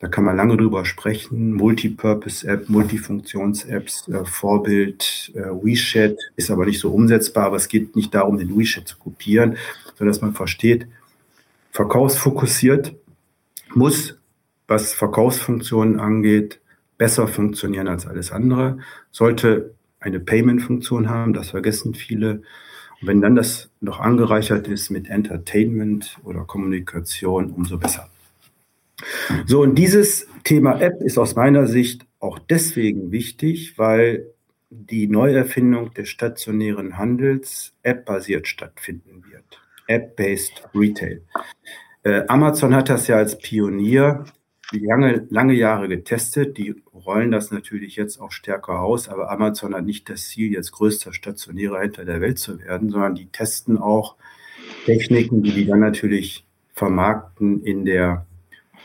Da 0.00 0.08
kann 0.08 0.24
man 0.24 0.36
lange 0.36 0.56
drüber 0.56 0.84
sprechen. 0.84 1.54
Multipurpose-App, 1.54 2.68
Multifunktions-Apps, 2.68 4.08
äh, 4.08 4.24
Vorbild, 4.24 5.32
äh, 5.34 5.40
WeChat 5.40 6.16
ist 6.36 6.50
aber 6.50 6.66
nicht 6.66 6.80
so 6.80 6.90
umsetzbar. 6.90 7.46
Aber 7.46 7.56
es 7.56 7.68
geht 7.68 7.96
nicht 7.96 8.14
darum, 8.14 8.38
den 8.38 8.56
WeChat 8.56 8.86
zu 8.86 8.98
kopieren, 8.98 9.56
sondern 9.96 10.08
dass 10.08 10.20
man 10.20 10.34
versteht, 10.34 10.86
verkaufsfokussiert 11.72 12.94
muss, 13.74 14.16
was 14.66 14.92
Verkaufsfunktionen 14.92 16.00
angeht, 16.00 16.60
besser 16.98 17.28
funktionieren 17.28 17.88
als 17.88 18.06
alles 18.06 18.30
andere. 18.32 18.78
Sollte 19.10 19.74
eine 20.00 20.20
Payment-Funktion 20.20 21.08
haben, 21.08 21.32
das 21.32 21.50
vergessen 21.50 21.94
viele. 21.94 22.42
Und 23.00 23.08
wenn 23.08 23.20
dann 23.20 23.36
das 23.36 23.70
noch 23.80 24.00
angereichert 24.00 24.68
ist 24.68 24.90
mit 24.90 25.08
Entertainment 25.08 26.18
oder 26.24 26.44
Kommunikation, 26.44 27.50
umso 27.52 27.78
besser. 27.78 28.10
So, 29.46 29.62
und 29.62 29.76
dieses 29.76 30.26
Thema 30.44 30.80
App 30.80 31.00
ist 31.00 31.18
aus 31.18 31.36
meiner 31.36 31.66
Sicht 31.66 32.04
auch 32.18 32.38
deswegen 32.38 33.12
wichtig, 33.12 33.78
weil 33.78 34.26
die 34.70 35.06
Neuerfindung 35.06 35.94
des 35.94 36.08
stationären 36.08 36.98
Handels 36.98 37.72
App-basiert 37.82 38.48
stattfinden 38.48 39.22
wird. 39.30 39.60
App-based 39.86 40.68
Retail. 40.74 41.22
Äh, 42.02 42.22
Amazon 42.28 42.74
hat 42.74 42.88
das 42.88 43.06
ja 43.06 43.16
als 43.16 43.38
Pionier 43.38 44.24
lange, 44.72 45.26
lange 45.30 45.54
Jahre 45.54 45.88
getestet. 45.88 46.58
Die 46.58 46.74
rollen 46.94 47.30
das 47.30 47.50
natürlich 47.50 47.96
jetzt 47.96 48.20
auch 48.20 48.32
stärker 48.32 48.80
aus, 48.80 49.08
aber 49.08 49.30
Amazon 49.30 49.74
hat 49.74 49.84
nicht 49.84 50.08
das 50.08 50.28
Ziel, 50.28 50.52
jetzt 50.52 50.72
größter 50.72 51.12
stationärer 51.12 51.80
Händler 51.80 52.04
der 52.04 52.20
Welt 52.20 52.38
zu 52.38 52.58
werden, 52.60 52.90
sondern 52.90 53.14
die 53.14 53.26
testen 53.26 53.78
auch 53.78 54.16
Techniken, 54.84 55.42
die 55.42 55.52
die 55.52 55.66
dann 55.66 55.80
natürlich 55.80 56.44
vermarkten 56.72 57.62
in 57.64 57.84
der 57.84 58.26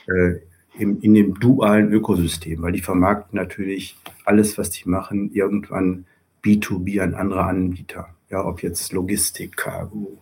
äh, 0.08 0.40
im, 0.78 1.02
in 1.02 1.14
dem 1.14 1.40
dualen 1.40 1.92
Ökosystem, 1.92 2.62
weil 2.62 2.72
die 2.72 2.82
vermarkten 2.82 3.38
natürlich 3.38 3.96
alles, 4.26 4.58
was 4.58 4.72
die 4.72 4.90
machen, 4.90 5.32
irgendwann 5.34 6.06
B2B 6.44 7.00
an 7.02 7.14
andere 7.14 7.44
Anbieter. 7.44 8.10
Ja, 8.30 8.44
ob 8.44 8.64
jetzt 8.64 8.92
Logistik, 8.92 9.56
Cargo, 9.56 10.18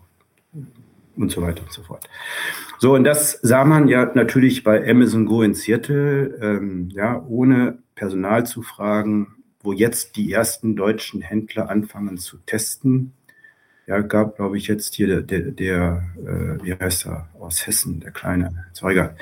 und 1.22 1.32
so 1.32 1.42
weiter 1.42 1.64
und 1.64 1.72
so 1.72 1.84
fort. 1.84 2.08
So, 2.80 2.96
und 2.96 3.04
das 3.04 3.40
sah 3.42 3.64
man 3.64 3.88
ja 3.88 4.12
natürlich 4.14 4.64
bei 4.64 4.90
Amazon 4.90 5.26
Go 5.26 5.44
in 5.44 5.54
Seattle, 5.54 6.38
ähm, 6.42 6.90
ja, 6.92 7.24
ohne 7.28 7.78
Personal 7.96 8.46
zu 8.46 8.62
fragen, 8.62 9.36
wo 9.62 9.72
jetzt 9.72 10.16
die 10.16 10.32
ersten 10.32 10.76
deutschen 10.76 11.22
Händler 11.22 11.70
anfangen 11.70 12.18
zu 12.18 12.38
testen. 12.46 13.14
Ja, 13.88 14.00
gab, 14.02 14.38
glaube 14.38 14.58
ich, 14.58 14.68
jetzt 14.68 14.96
hier 14.96 15.08
der, 15.08 15.22
der, 15.22 15.52
der 15.52 16.04
äh, 16.18 16.64
wie 16.64 16.74
heißt 16.74 17.08
er, 17.08 17.30
aus 17.40 17.66
Hessen, 17.68 18.00
der 18.00 18.12
kleine 18.12 18.66
Zeuger, 18.74 19.16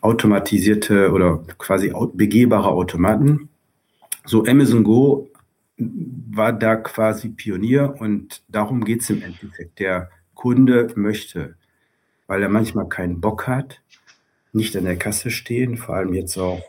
automatisierte 0.00 1.12
oder 1.12 1.42
quasi 1.58 1.92
begehbare 2.14 2.68
Automaten. 2.68 3.48
So, 4.24 4.44
Amazon 4.44 4.84
Go 4.84 5.30
war 5.78 6.52
da 6.52 6.76
quasi 6.76 7.28
Pionier 7.30 7.94
und 7.98 8.42
darum 8.48 8.84
geht 8.84 9.02
es 9.02 9.10
im 9.10 9.22
Endeffekt. 9.22 9.78
Der 9.78 10.10
Kunde 10.40 10.88
möchte, 10.94 11.56
weil 12.26 12.42
er 12.42 12.48
manchmal 12.48 12.88
keinen 12.88 13.20
Bock 13.20 13.46
hat, 13.46 13.82
nicht 14.54 14.74
an 14.74 14.84
der 14.84 14.96
Kasse 14.96 15.30
stehen, 15.30 15.76
vor 15.76 15.96
allem 15.96 16.14
jetzt 16.14 16.38
auch 16.38 16.62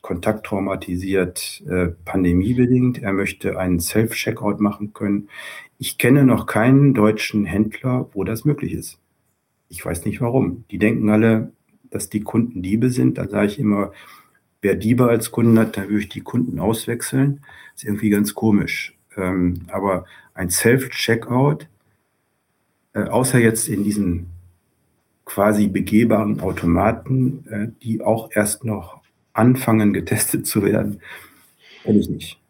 kontakttraumatisiert, 0.00 1.64
äh, 1.68 1.88
pandemiebedingt. 2.04 3.02
Er 3.02 3.12
möchte 3.12 3.58
einen 3.58 3.80
Self-Checkout 3.80 4.60
machen 4.60 4.92
können. 4.92 5.28
Ich 5.76 5.98
kenne 5.98 6.22
noch 6.22 6.46
keinen 6.46 6.94
deutschen 6.94 7.44
Händler, 7.46 8.08
wo 8.12 8.22
das 8.22 8.44
möglich 8.44 8.72
ist. 8.72 9.00
Ich 9.70 9.84
weiß 9.84 10.04
nicht 10.04 10.20
warum. 10.20 10.64
Die 10.70 10.78
denken 10.78 11.10
alle, 11.10 11.50
dass 11.90 12.08
die 12.08 12.20
Kunden 12.20 12.62
Diebe 12.62 12.90
sind. 12.90 13.18
Da 13.18 13.26
sage 13.26 13.48
ich 13.48 13.58
immer, 13.58 13.90
wer 14.62 14.76
Diebe 14.76 15.08
als 15.08 15.32
Kunden 15.32 15.58
hat, 15.58 15.76
dann 15.76 15.88
würde 15.88 16.02
ich 16.02 16.08
die 16.10 16.20
Kunden 16.20 16.60
auswechseln. 16.60 17.40
Das 17.72 17.82
ist 17.82 17.88
irgendwie 17.88 18.10
ganz 18.10 18.34
komisch. 18.34 18.96
Ähm, 19.16 19.62
aber 19.66 20.04
ein 20.32 20.48
Self-Checkout 20.48 21.66
äh, 22.96 23.08
außer 23.08 23.38
jetzt 23.38 23.68
in 23.68 23.84
diesen 23.84 24.30
quasi 25.26 25.68
begehbaren 25.68 26.40
Automaten, 26.40 27.44
äh, 27.50 27.84
die 27.84 28.00
auch 28.00 28.30
erst 28.32 28.64
noch 28.64 29.02
anfangen 29.34 29.92
getestet 29.92 30.46
zu 30.46 30.64
werden, 30.64 31.00
kenne 31.84 31.98
ich 31.98 32.08
nicht. 32.08 32.40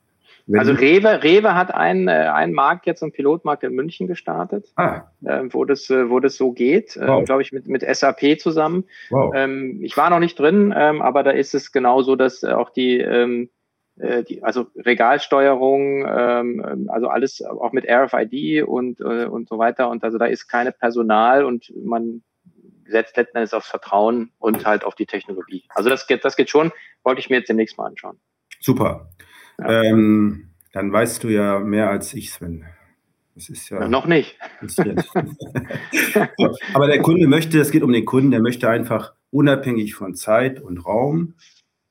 Wenn 0.49 0.61
also 0.61 0.73
Rewe, 0.73 1.25
Rewe 1.25 1.57
hat 1.57 1.75
einen, 1.75 2.07
äh, 2.07 2.13
einen 2.13 2.53
Markt 2.53 2.87
jetzt, 2.87 3.03
einen 3.03 3.11
Pilotmarkt 3.11 3.65
in 3.65 3.75
München 3.75 4.07
gestartet, 4.07 4.73
ah. 4.77 5.03
äh, 5.25 5.43
wo, 5.51 5.65
das, 5.65 5.91
äh, 5.91 6.09
wo 6.09 6.21
das 6.21 6.37
so 6.37 6.53
geht, 6.53 6.97
äh, 6.97 7.09
wow. 7.09 7.25
glaube 7.25 7.43
ich, 7.43 7.51
mit, 7.51 7.67
mit 7.67 7.83
SAP 7.83 8.39
zusammen. 8.39 8.85
Wow. 9.11 9.33
Ähm, 9.35 9.81
ich 9.83 9.97
war 9.97 10.09
noch 10.11 10.21
nicht 10.21 10.39
drin, 10.39 10.73
ähm, 10.77 11.03
aber 11.03 11.25
da 11.25 11.33
ist 11.33 11.53
es 11.57 11.73
genauso, 11.73 12.15
dass 12.15 12.45
auch 12.45 12.71
die, 12.71 12.99
ähm, 12.99 13.43
äh, 13.45 13.56
die, 13.97 14.43
also 14.43 14.67
Regalsteuerung, 14.77 16.07
ähm, 16.07 16.89
also 16.91 17.09
alles 17.09 17.43
auch 17.43 17.73
mit 17.73 17.87
RFID 17.89 18.63
und, 18.65 19.01
äh, 19.01 19.25
und 19.27 19.49
so 19.49 19.59
weiter. 19.59 19.89
Und 19.89 20.05
also 20.05 20.19
da 20.19 20.27
ist 20.27 20.49
keine 20.49 20.73
Personal 20.73 21.45
und 21.45 21.73
man 21.75 22.23
setzt 22.89 23.17
letzten 23.17 23.39
Endes 23.39 23.55
aufs 23.55 23.69
Vertrauen 23.69 24.33
und 24.39 24.67
halt 24.67 24.85
auf 24.85 24.95
die 24.95 25.07
Technologie. 25.07 25.65
Also 25.71 25.89
das 25.89 26.07
geht, 26.07 26.25
das 26.25 26.37
geht 26.37 26.51
schon, 26.51 26.73
wollte 27.03 27.21
ich 27.21 27.31
mir 27.31 27.37
jetzt 27.39 27.49
demnächst 27.49 27.79
mal 27.79 27.87
anschauen. 27.87 28.19
Super. 28.61 29.11
Ja. 29.59 29.83
Ähm, 29.85 30.51
dann 30.73 30.93
weißt 30.93 31.25
du 31.25 31.29
ja 31.29 31.59
mehr 31.59 31.89
als 31.89 32.13
ich, 32.15 32.33
Sven. 32.33 32.67
Das 33.35 33.49
ist 33.49 33.69
ja. 33.69 33.89
Noch 33.89 34.07
nicht. 34.07 34.39
Aber 36.75 36.87
der 36.87 37.01
Kunde 37.03 37.27
möchte, 37.27 37.59
es 37.61 37.71
geht 37.71 37.83
um 37.83 37.93
den 37.93 38.05
Kunden, 38.07 38.31
der 38.31 38.41
möchte 38.41 38.69
einfach 38.69 39.15
unabhängig 39.31 39.95
von 39.95 40.15
Zeit 40.15 40.61
und 40.61 40.87
Raum 40.87 41.35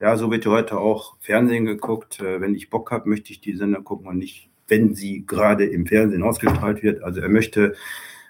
ja, 0.05 0.17
so 0.17 0.29
wird 0.29 0.45
heute 0.45 0.77
auch 0.77 1.15
Fernsehen 1.19 1.65
geguckt. 1.65 2.19
Äh, 2.19 2.39
wenn 2.39 2.53
ich 2.53 2.69
Bock 2.69 2.91
habe, 2.91 3.09
möchte 3.09 3.31
ich 3.31 3.41
die 3.41 3.55
Sender 3.55 3.81
gucken 3.81 4.05
und 4.05 4.19
nicht, 4.19 4.51
wenn 4.67 4.93
sie 4.93 5.25
gerade 5.25 5.65
im 5.65 5.87
Fernsehen 5.87 6.21
ausgestrahlt 6.21 6.83
wird. 6.83 7.01
Also 7.01 7.21
er 7.21 7.29
möchte 7.29 7.73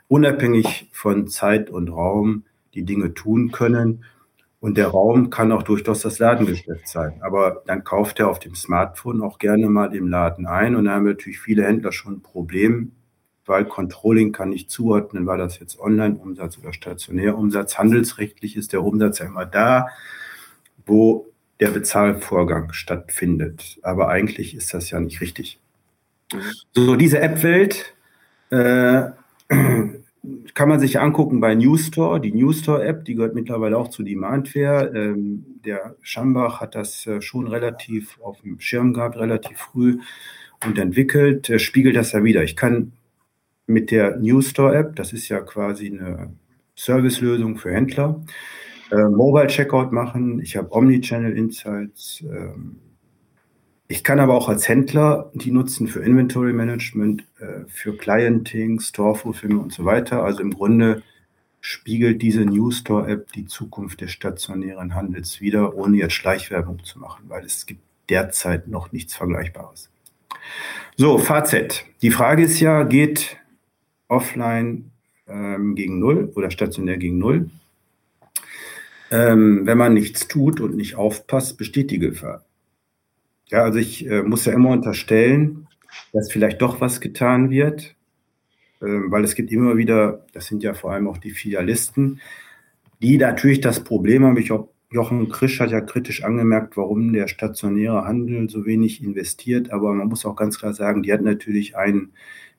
unabhängig 0.08 0.88
von 0.94 1.28
Zeit 1.28 1.70
und 1.70 1.90
Raum 1.90 2.46
die 2.76 2.84
Dinge 2.84 3.14
tun 3.14 3.52
können. 3.52 4.06
Und 4.62 4.78
der 4.78 4.88
Raum 4.88 5.30
kann 5.30 5.52
auch 5.52 5.64
durchaus 5.64 6.00
das 6.00 6.18
Ladengeschäft 6.18 6.88
sein. 6.88 7.20
Aber 7.22 7.64
dann 7.68 7.84
kauft 7.84 8.22
er 8.22 8.30
auf 8.30 8.40
dem 8.40 8.56
Smartphone 8.56 9.22
auch 9.22 9.38
gerne 9.38 9.68
mal 9.68 9.94
im 9.94 10.08
Laden 10.08 10.46
ein. 10.46 10.78
Und 10.78 10.86
da 10.86 10.92
haben 10.92 11.04
natürlich 11.04 11.40
viele 11.40 11.66
Händler 11.66 11.92
schon 11.92 12.14
ein 12.14 12.22
Problem, 12.22 12.94
weil 13.46 13.66
Controlling 13.66 14.32
kann 14.32 14.48
nicht 14.48 14.72
zuordnen, 14.72 15.26
war 15.26 15.38
das 15.38 15.60
jetzt 15.60 15.78
Online-Umsatz 15.78 16.58
oder 16.58 16.72
Stationärumsatz. 16.72 17.78
Handelsrechtlich 17.78 18.56
ist 18.56 18.72
der 18.72 18.82
Umsatz 18.82 19.20
ja 19.20 19.26
immer 19.26 19.46
da, 19.46 19.90
wo 20.86 21.28
der 21.60 21.70
Bezahlvorgang 21.70 22.74
stattfindet. 22.74 23.78
Aber 23.82 24.10
eigentlich 24.10 24.56
ist 24.56 24.74
das 24.74 24.90
ja 24.90 25.00
nicht 25.00 25.22
richtig. 25.22 25.60
So, 26.74 26.96
diese 26.96 27.20
App-Welt 27.20 27.94
äh, 28.50 29.04
kann 30.54 30.70
man 30.70 30.80
sich 30.80 31.00
angucken 31.00 31.40
bei 31.40 31.56
Newstore, 31.56 32.20
die 32.20 32.32
Newstore-App, 32.32 33.06
die 33.06 33.16
gehört 33.16 33.36
mittlerweile 33.36 33.78
auch 33.78 33.90
zu 33.90 34.04
Demandware. 34.04 34.92
Ähm, 34.96 35.46
der 35.64 35.96
Schambach 36.02 36.62
hat 36.62 36.76
das 36.76 37.06
äh, 37.08 37.22
schon 37.22 37.48
relativ 37.48 38.20
auf 38.22 38.42
dem 38.42 38.60
Schirm 38.60 38.94
gehabt, 38.94 39.18
relativ 39.18 39.58
früh 39.58 40.00
und 40.66 40.78
entwickelt, 40.78 41.50
äh, 41.50 41.60
spiegelt 41.60 41.96
das 41.96 42.12
ja 42.12 42.24
wieder. 42.24 42.44
Ich 42.44 42.56
kann 42.56 42.94
mit 43.68 43.92
der 43.92 44.18
Newstore-App, 44.18 44.96
das 44.96 45.14
ist 45.14 45.30
ja 45.30 45.40
quasi 45.42 45.88
eine 45.88 46.34
Servicelösung 46.76 47.58
für 47.58 47.72
Händler, 47.72 48.22
äh, 48.92 49.04
Mobile 49.04 49.48
Checkout 49.48 49.92
machen. 49.92 50.40
Ich 50.42 50.56
habe 50.56 50.72
Omnichannel 50.72 51.38
Insights. 51.38 52.22
Ähm, 52.22 52.78
ich 53.88 54.04
kann 54.04 54.20
aber 54.20 54.34
auch 54.34 54.50
als 54.50 54.68
Händler 54.68 55.32
die 55.34 55.52
nutzen 55.52 55.88
für 55.88 56.00
Inventory 56.00 56.54
Management, 56.54 57.24
äh, 57.40 57.66
für 57.68 57.96
Clienting, 57.96 58.80
Store 58.80 59.16
Fulfillment 59.16 59.64
und 59.64 59.74
so 59.74 59.86
weiter. 59.86 60.24
Also 60.24 60.42
im 60.42 60.52
Grunde 60.52 61.04
spiegelt 61.62 62.22
diese 62.22 62.46
New 62.46 62.72
Store 62.72 63.08
App 63.08 63.32
die 63.34 63.46
Zukunft 63.46 64.02
des 64.02 64.12
stationären 64.12 64.94
Handels 64.94 65.42
wieder, 65.42 65.76
ohne 65.76 65.98
jetzt 65.98 66.14
Schleichwerbung 66.14 66.84
zu 66.84 67.00
machen, 67.00 67.26
weil 67.28 67.44
es 67.44 67.66
gibt 67.66 67.82
derzeit 68.10 68.68
noch 68.68 68.92
nichts 68.92 69.16
Vergleichbares. 69.16 69.90
So, 70.96 71.18
Fazit. 71.18 71.86
Die 72.02 72.12
Frage 72.12 72.44
ist 72.44 72.60
ja, 72.60 72.84
geht 72.84 73.38
offline 74.08 74.92
ähm, 75.28 75.76
gegen 75.76 76.00
Null 76.00 76.32
oder 76.36 76.52
stationär 76.52 76.98
gegen 76.98 77.18
Null? 77.18 77.50
Ähm, 79.12 79.66
wenn 79.66 79.78
man 79.78 79.94
nichts 79.94 80.28
tut 80.28 80.60
und 80.60 80.76
nicht 80.76 80.96
aufpasst, 80.96 81.58
besteht 81.58 81.92
die 81.92 82.00
Gefahr. 82.00 82.44
Ja, 83.48 83.64
also 83.64 83.78
ich 83.78 84.08
äh, 84.08 84.24
muss 84.24 84.46
ja 84.46 84.54
immer 84.54 84.72
unterstellen, 84.72 85.68
dass 86.12 86.32
vielleicht 86.32 86.62
doch 86.62 86.82
was 86.82 87.00
getan 87.02 87.50
wird, 87.50 87.96
äh, 88.82 88.86
weil 88.86 89.24
es 89.24 89.36
gibt 89.36 89.52
immer 89.52 89.78
wieder, 89.78 90.26
das 90.34 90.48
sind 90.48 90.64
ja 90.64 90.74
vor 90.74 90.92
allem 90.92 91.08
auch 91.08 91.18
die 91.18 91.32
Filialisten, 91.32 92.22
die 93.02 93.18
natürlich 93.18 93.62
das 93.62 93.84
Problem 93.84 94.26
haben. 94.26 94.38
Ich 94.38 94.48
glaube, 94.48 94.70
Jochen 94.90 95.30
Krisch 95.30 95.60
hat 95.60 95.72
ja 95.72 95.82
kritisch 95.82 96.24
angemerkt, 96.24 96.78
warum 96.78 97.12
der 97.12 97.28
stationäre 97.28 98.06
Handel 98.06 98.50
so 98.50 98.66
wenig 98.66 99.04
investiert. 99.04 99.72
Aber 99.72 99.94
man 99.94 100.08
muss 100.08 100.26
auch 100.26 100.36
ganz 100.36 100.58
klar 100.58 100.74
sagen, 100.74 101.04
die 101.04 101.12
hat 101.12 101.22
natürlich 101.22 101.76
einen 101.76 102.14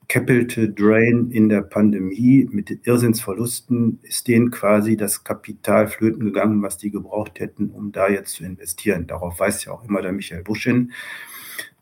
Capital 0.08 0.72
Drain 0.72 1.30
in 1.30 1.48
der 1.48 1.62
Pandemie 1.62 2.48
mit 2.50 2.86
Irrsinnsverlusten 2.86 3.98
ist 4.02 4.28
denen 4.28 4.50
quasi 4.50 4.96
das 4.96 5.24
Kapital 5.24 5.88
flöten 5.88 6.24
gegangen, 6.24 6.62
was 6.62 6.78
die 6.78 6.90
gebraucht 6.90 7.40
hätten, 7.40 7.70
um 7.70 7.90
da 7.90 8.08
jetzt 8.08 8.34
zu 8.34 8.44
investieren. 8.44 9.06
Darauf 9.06 9.40
weist 9.40 9.64
ja 9.64 9.72
auch 9.72 9.84
immer 9.84 10.02
der 10.02 10.12
Michael 10.12 10.44
Busch 10.44 10.64
hin, 10.64 10.92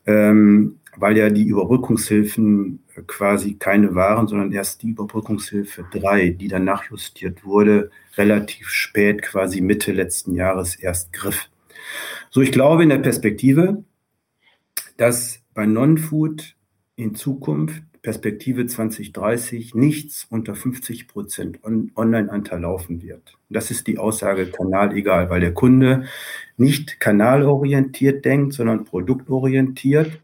ähm, 0.06 0.78
weil 0.96 1.18
ja 1.18 1.28
die 1.28 1.44
Überbrückungshilfen 1.44 2.80
quasi 3.06 3.54
keine 3.54 3.94
waren, 3.94 4.26
sondern 4.26 4.52
erst 4.52 4.82
die 4.82 4.90
Überbrückungshilfe 4.90 5.84
3, 5.92 6.30
die 6.30 6.48
dann 6.48 6.64
nachjustiert 6.64 7.44
wurde, 7.44 7.90
relativ 8.16 8.68
spät, 8.68 9.22
quasi 9.22 9.60
Mitte 9.60 9.92
letzten 9.92 10.34
Jahres 10.34 10.76
erst 10.76 11.12
griff. 11.12 11.50
So, 12.30 12.40
ich 12.40 12.52
glaube 12.52 12.84
in 12.84 12.88
der 12.88 12.98
Perspektive, 12.98 13.84
dass 14.96 15.42
bei 15.52 15.66
Non-Food 15.66 16.56
in 16.96 17.14
Zukunft 17.14 17.82
Perspektive 18.04 18.66
2030 18.66 19.74
nichts 19.74 20.26
unter 20.28 20.54
50 20.54 21.08
Prozent 21.08 21.60
Online-Anteil 21.64 22.60
laufen 22.60 23.00
wird. 23.02 23.38
Das 23.48 23.70
ist 23.70 23.86
die 23.86 23.96
Aussage 23.96 24.44
kanalegal, 24.46 25.30
weil 25.30 25.40
der 25.40 25.54
Kunde 25.54 26.04
nicht 26.58 27.00
kanalorientiert 27.00 28.26
denkt, 28.26 28.52
sondern 28.52 28.84
produktorientiert. 28.84 30.20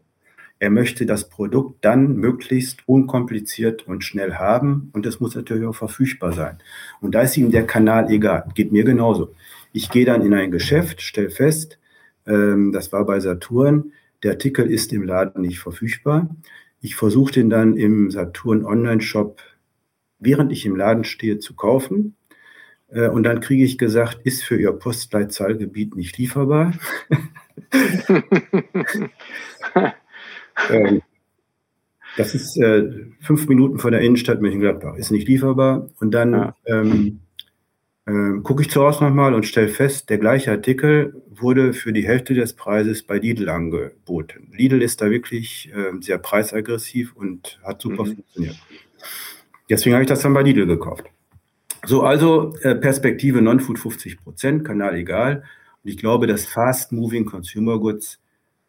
Er 0.59 0.69
möchte 0.69 1.07
das 1.07 1.27
Produkt 1.27 1.83
dann 1.83 2.17
möglichst 2.17 2.87
unkompliziert 2.87 3.87
und 3.87 4.03
schnell 4.03 4.35
haben 4.35 4.91
und 4.93 5.07
es 5.07 5.19
muss 5.19 5.33
natürlich 5.33 5.65
auch 5.65 5.75
verfügbar 5.75 6.33
sein. 6.33 6.59
Und 7.01 7.15
da 7.15 7.23
ist 7.23 7.35
ihm 7.35 7.49
der 7.49 7.65
Kanal 7.65 8.11
egal. 8.11 8.45
Geht 8.53 8.71
mir 8.71 8.83
genauso. 8.83 9.33
Ich 9.73 9.89
gehe 9.89 10.05
dann 10.05 10.21
in 10.21 10.35
ein 10.35 10.51
Geschäft, 10.51 11.01
stelle 11.01 11.31
fest, 11.31 11.79
ähm, 12.27 12.71
das 12.73 12.91
war 12.91 13.07
bei 13.07 13.19
Saturn, 13.19 13.91
der 14.21 14.33
Artikel 14.33 14.69
ist 14.69 14.93
im 14.93 15.01
Laden 15.01 15.41
nicht 15.41 15.57
verfügbar. 15.57 16.29
Ich 16.81 16.95
versuche 16.95 17.31
den 17.33 17.49
dann 17.49 17.77
im 17.77 18.11
Saturn 18.11 18.65
Online-Shop, 18.65 19.41
während 20.19 20.51
ich 20.51 20.65
im 20.65 20.75
Laden 20.75 21.03
stehe, 21.03 21.39
zu 21.39 21.55
kaufen. 21.55 22.15
Äh, 22.89 23.07
und 23.07 23.23
dann 23.23 23.39
kriege 23.39 23.63
ich 23.63 23.77
gesagt, 23.77 24.21
ist 24.23 24.43
für 24.43 24.59
Ihr 24.59 24.71
Postleitzahlgebiet 24.71 25.95
nicht 25.95 26.17
lieferbar. 26.17 26.73
ähm, 30.69 31.01
das 32.17 32.35
ist 32.35 32.57
äh, 32.57 32.89
fünf 33.21 33.47
Minuten 33.47 33.79
von 33.79 33.91
der 33.91 34.01
Innenstadt 34.01 34.41
Mönchengladbach, 34.41 34.95
ist 34.97 35.11
nicht 35.11 35.27
lieferbar. 35.27 35.87
Und 35.99 36.11
dann 36.11 36.33
ja. 36.33 36.55
ähm, 36.65 37.21
ähm, 38.07 38.43
gucke 38.43 38.63
ich 38.63 38.69
zu 38.69 38.81
Hause 38.81 39.03
nochmal 39.03 39.33
und 39.33 39.45
stelle 39.45 39.67
fest, 39.67 40.09
der 40.09 40.17
gleiche 40.17 40.51
Artikel 40.51 41.21
wurde 41.29 41.73
für 41.73 41.93
die 41.93 42.05
Hälfte 42.05 42.33
des 42.33 42.53
Preises 42.53 43.03
bei 43.03 43.17
Lidl 43.17 43.49
angeboten. 43.49 44.51
Lidl 44.51 44.81
ist 44.81 45.01
da 45.01 45.09
wirklich 45.09 45.71
äh, 45.73 45.91
sehr 46.01 46.17
preisaggressiv 46.17 47.15
und 47.15 47.59
hat 47.63 47.81
super 47.81 48.03
mhm. 48.03 48.15
funktioniert. 48.15 48.57
Deswegen 49.69 49.93
habe 49.93 50.03
ich 50.03 50.09
das 50.09 50.21
dann 50.21 50.33
bei 50.33 50.41
Lidl 50.41 50.65
gekauft. 50.65 51.05
So, 51.85 52.03
also 52.03 52.55
äh, 52.61 52.75
Perspektive 52.75 53.41
Non-Food 53.41 53.79
50 53.79 54.23
Prozent, 54.23 54.65
Kanal 54.65 54.95
egal. 54.95 55.43
Und 55.83 55.89
ich 55.89 55.97
glaube, 55.97 56.27
dass 56.27 56.45
Fast-Moving 56.45 57.25
Consumer 57.25 57.79
Goods 57.79 58.19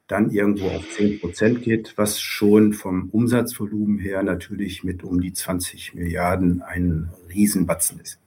dann 0.06 0.30
irgendwo 0.30 0.68
auf 0.68 0.88
10 0.90 1.20
Prozent 1.20 1.62
geht, 1.62 1.94
was 1.96 2.20
schon 2.20 2.72
vom 2.72 3.08
Umsatzvolumen 3.10 3.98
her 3.98 4.22
natürlich 4.22 4.84
mit 4.84 5.04
um 5.04 5.20
die 5.20 5.32
20 5.32 5.94
Milliarden 5.94 6.62
ein 6.62 7.10
Riesenbatzen 7.30 8.00
ist. 8.00 8.18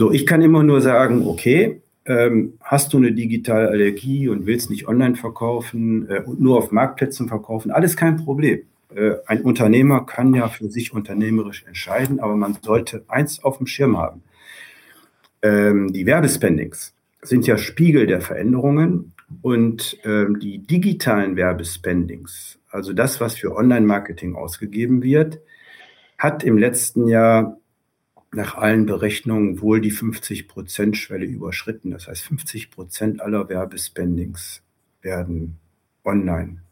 So, 0.00 0.10
ich 0.10 0.24
kann 0.24 0.40
immer 0.40 0.62
nur 0.62 0.80
sagen, 0.80 1.26
okay, 1.26 1.82
ähm, 2.06 2.54
hast 2.62 2.94
du 2.94 2.96
eine 2.96 3.12
digitale 3.12 3.68
Allergie 3.68 4.30
und 4.30 4.46
willst 4.46 4.70
nicht 4.70 4.88
online 4.88 5.14
verkaufen 5.14 6.08
äh, 6.08 6.22
und 6.22 6.40
nur 6.40 6.56
auf 6.56 6.72
Marktplätzen 6.72 7.28
verkaufen, 7.28 7.70
alles 7.70 7.98
kein 7.98 8.16
Problem. 8.16 8.60
Äh, 8.94 9.16
ein 9.26 9.42
Unternehmer 9.42 10.06
kann 10.06 10.32
ja 10.32 10.48
für 10.48 10.70
sich 10.70 10.94
unternehmerisch 10.94 11.66
entscheiden, 11.66 12.18
aber 12.18 12.34
man 12.34 12.56
sollte 12.62 13.04
eins 13.08 13.44
auf 13.44 13.58
dem 13.58 13.66
Schirm 13.66 13.98
haben. 13.98 14.22
Ähm, 15.42 15.92
die 15.92 16.06
Werbespendings 16.06 16.94
sind 17.20 17.46
ja 17.46 17.58
Spiegel 17.58 18.06
der 18.06 18.22
Veränderungen 18.22 19.12
und 19.42 19.98
ähm, 20.06 20.40
die 20.40 20.60
digitalen 20.60 21.36
Werbespendings, 21.36 22.58
also 22.70 22.94
das, 22.94 23.20
was 23.20 23.34
für 23.34 23.54
Online-Marketing 23.54 24.34
ausgegeben 24.34 25.02
wird, 25.02 25.40
hat 26.16 26.42
im 26.42 26.56
letzten 26.56 27.06
Jahr 27.06 27.59
nach 28.32 28.54
allen 28.54 28.86
Berechnungen 28.86 29.60
wohl 29.60 29.80
die 29.80 29.92
50-Prozent-Schwelle 29.92 31.26
überschritten. 31.26 31.90
Das 31.90 32.06
heißt, 32.06 32.22
50 32.22 32.70
Prozent 32.70 33.20
aller 33.20 33.48
Werbespendings 33.48 34.62
werden 35.02 35.58
online 36.04 36.62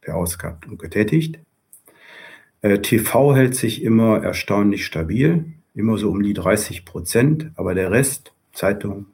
verausgabt 0.00 0.66
und 0.66 0.78
getätigt. 0.78 1.38
Äh, 2.62 2.78
TV 2.80 3.34
hält 3.34 3.54
sich 3.54 3.82
immer 3.82 4.22
erstaunlich 4.22 4.86
stabil, 4.86 5.52
immer 5.74 5.98
so 5.98 6.10
um 6.10 6.22
die 6.22 6.34
30 6.34 6.84
Prozent, 6.84 7.50
aber 7.56 7.74
der 7.74 7.90
Rest, 7.90 8.32
Zeitung, 8.52 9.06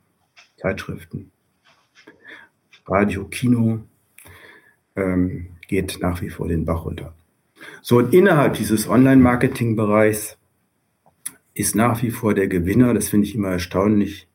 Zeitschriften, 0.56 1.30
Radio, 2.86 3.24
Kino, 3.24 3.80
ähm, 4.94 5.48
geht 5.68 5.98
nach 6.00 6.22
wie 6.22 6.30
vor 6.30 6.48
den 6.48 6.64
Bach 6.64 6.84
runter. 6.84 7.14
So, 7.82 7.98
und 7.98 8.14
innerhalb 8.14 8.54
dieses 8.54 8.88
Online-Marketing-Bereichs 8.88 10.35
ist 11.56 11.74
nach 11.74 12.02
wie 12.02 12.10
vor 12.10 12.34
der 12.34 12.48
Gewinner. 12.48 12.94
Das 12.94 13.08
finde 13.08 13.26
ich 13.26 13.34
immer 13.34 13.50
erstaunlich. 13.50 14.28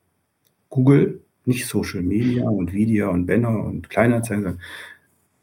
Google, 0.70 1.22
nicht 1.46 1.68
Social 1.68 2.02
Media 2.02 2.48
und 2.50 2.74
Video 2.74 3.12
und 3.12 3.28
Banner 3.28 3.64
und 3.64 3.90
Kleinanzeigen, 3.90 4.44
sondern 4.44 4.62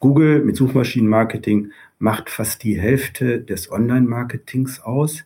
Google 0.00 0.44
mit 0.44 0.56
Suchmaschinenmarketing 0.56 1.72
macht 1.98 2.30
fast 2.30 2.62
die 2.62 2.78
Hälfte 2.78 3.40
des 3.40 3.70
Online-Marketings 3.70 4.80
aus, 4.80 5.24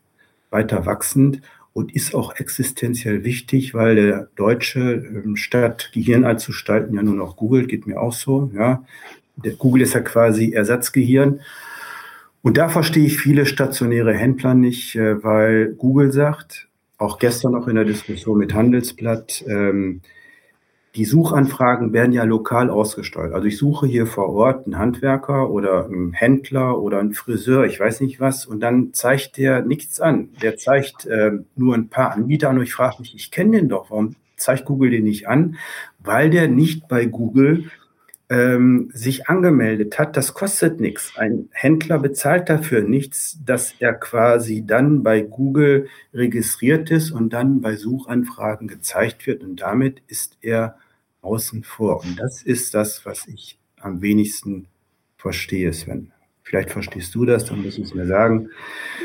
weiter 0.50 0.86
wachsend 0.86 1.42
und 1.72 1.94
ist 1.94 2.14
auch 2.14 2.36
existenziell 2.36 3.24
wichtig, 3.24 3.74
weil 3.74 3.96
der 3.96 4.28
Deutsche 4.36 4.80
ähm, 5.24 5.36
statt 5.36 5.90
Gehirn 5.92 6.24
einzustalten 6.24 6.96
ja 6.96 7.02
nur 7.02 7.14
noch 7.14 7.36
Google, 7.36 7.66
geht 7.66 7.86
mir 7.86 8.00
auch 8.00 8.12
so. 8.12 8.50
Ja, 8.54 8.84
der 9.36 9.52
Google 9.52 9.82
ist 9.82 9.94
ja 9.94 10.00
quasi 10.00 10.52
Ersatzgehirn 10.52 11.40
und 12.42 12.57
da 12.57 12.68
verstehe 12.68 13.07
ich 13.07 13.18
viele 13.18 13.46
stationäre 13.46 14.14
Händler 14.14 14.55
nicht, 14.55 14.96
äh, 14.96 15.22
weil 15.22 15.74
Google 15.74 16.12
sagt, 16.12 16.68
auch 16.98 17.18
gestern 17.18 17.52
noch 17.52 17.68
in 17.68 17.76
der 17.76 17.85
Diskussion 17.85 18.38
mit 18.38 18.55
Handelsblatt, 18.55 19.44
ähm, 19.48 20.02
die 20.94 21.05
Suchanfragen 21.07 21.92
werden 21.92 22.12
ja 22.12 22.24
lokal 22.24 22.68
ausgesteuert. 22.68 23.33
Also 23.33 23.46
ich 23.46 23.57
suche 23.57 23.87
hier 23.87 24.07
vor 24.07 24.28
Ort 24.28 24.66
einen 24.66 24.78
Handwerker 24.78 25.50
oder 25.50 25.87
einen 25.87 26.12
Händler 26.12 26.78
oder 26.81 27.00
einen 27.00 27.14
Friseur, 27.14 27.64
ich 27.64 27.81
weiß 27.81 28.02
nicht 28.02 28.20
was, 28.20 28.44
und 28.44 28.61
dann 28.61 28.92
zeigt 28.92 29.38
der 29.38 29.62
nichts 29.62 30.00
an. 30.00 30.28
Der 30.42 30.59
zeigt 30.59 31.07
äh, 31.07 31.33
nur 31.57 31.74
ein 31.74 31.88
paar 31.88 32.12
Anbieter 32.12 32.50
an 32.50 32.59
und 32.59 32.64
ich 32.64 32.74
frage 32.74 32.96
mich, 32.98 33.14
ich 33.14 33.31
kenne 33.31 33.59
den 33.59 33.68
doch, 33.68 33.90
warum 33.90 34.16
zeigt 34.37 34.66
Google 34.66 34.90
den 34.90 35.05
nicht 35.05 35.28
an? 35.28 35.57
Weil 35.98 36.28
der 36.28 36.48
nicht 36.48 36.88
bei 36.88 37.07
Google 37.07 37.70
ähm, 38.32 38.90
sich 38.94 39.28
angemeldet 39.28 39.98
hat, 39.98 40.16
das 40.16 40.32
kostet 40.32 40.80
nichts. 40.80 41.12
Ein 41.16 41.50
Händler 41.52 41.98
bezahlt 41.98 42.48
dafür 42.48 42.80
nichts, 42.80 43.38
dass 43.44 43.74
er 43.78 43.92
quasi 43.92 44.64
dann 44.66 45.02
bei 45.02 45.20
Google 45.20 45.88
registriert 46.14 46.90
ist 46.90 47.10
und 47.10 47.34
dann 47.34 47.60
bei 47.60 47.76
Suchanfragen 47.76 48.68
gezeigt 48.68 49.26
wird 49.26 49.42
und 49.42 49.56
damit 49.56 50.00
ist 50.06 50.38
er 50.40 50.78
außen 51.20 51.62
vor. 51.62 52.02
Und 52.02 52.18
das 52.18 52.42
ist 52.42 52.72
das, 52.72 53.04
was 53.04 53.28
ich 53.28 53.58
am 53.78 54.00
wenigsten 54.00 54.66
verstehe, 55.18 55.70
Sven. 55.74 56.10
Vielleicht 56.42 56.70
verstehst 56.70 57.14
du 57.14 57.26
das, 57.26 57.44
dann 57.44 57.62
muss 57.62 57.76
ich 57.76 57.84
es 57.84 57.94
mir 57.94 58.06
sagen. 58.06 58.48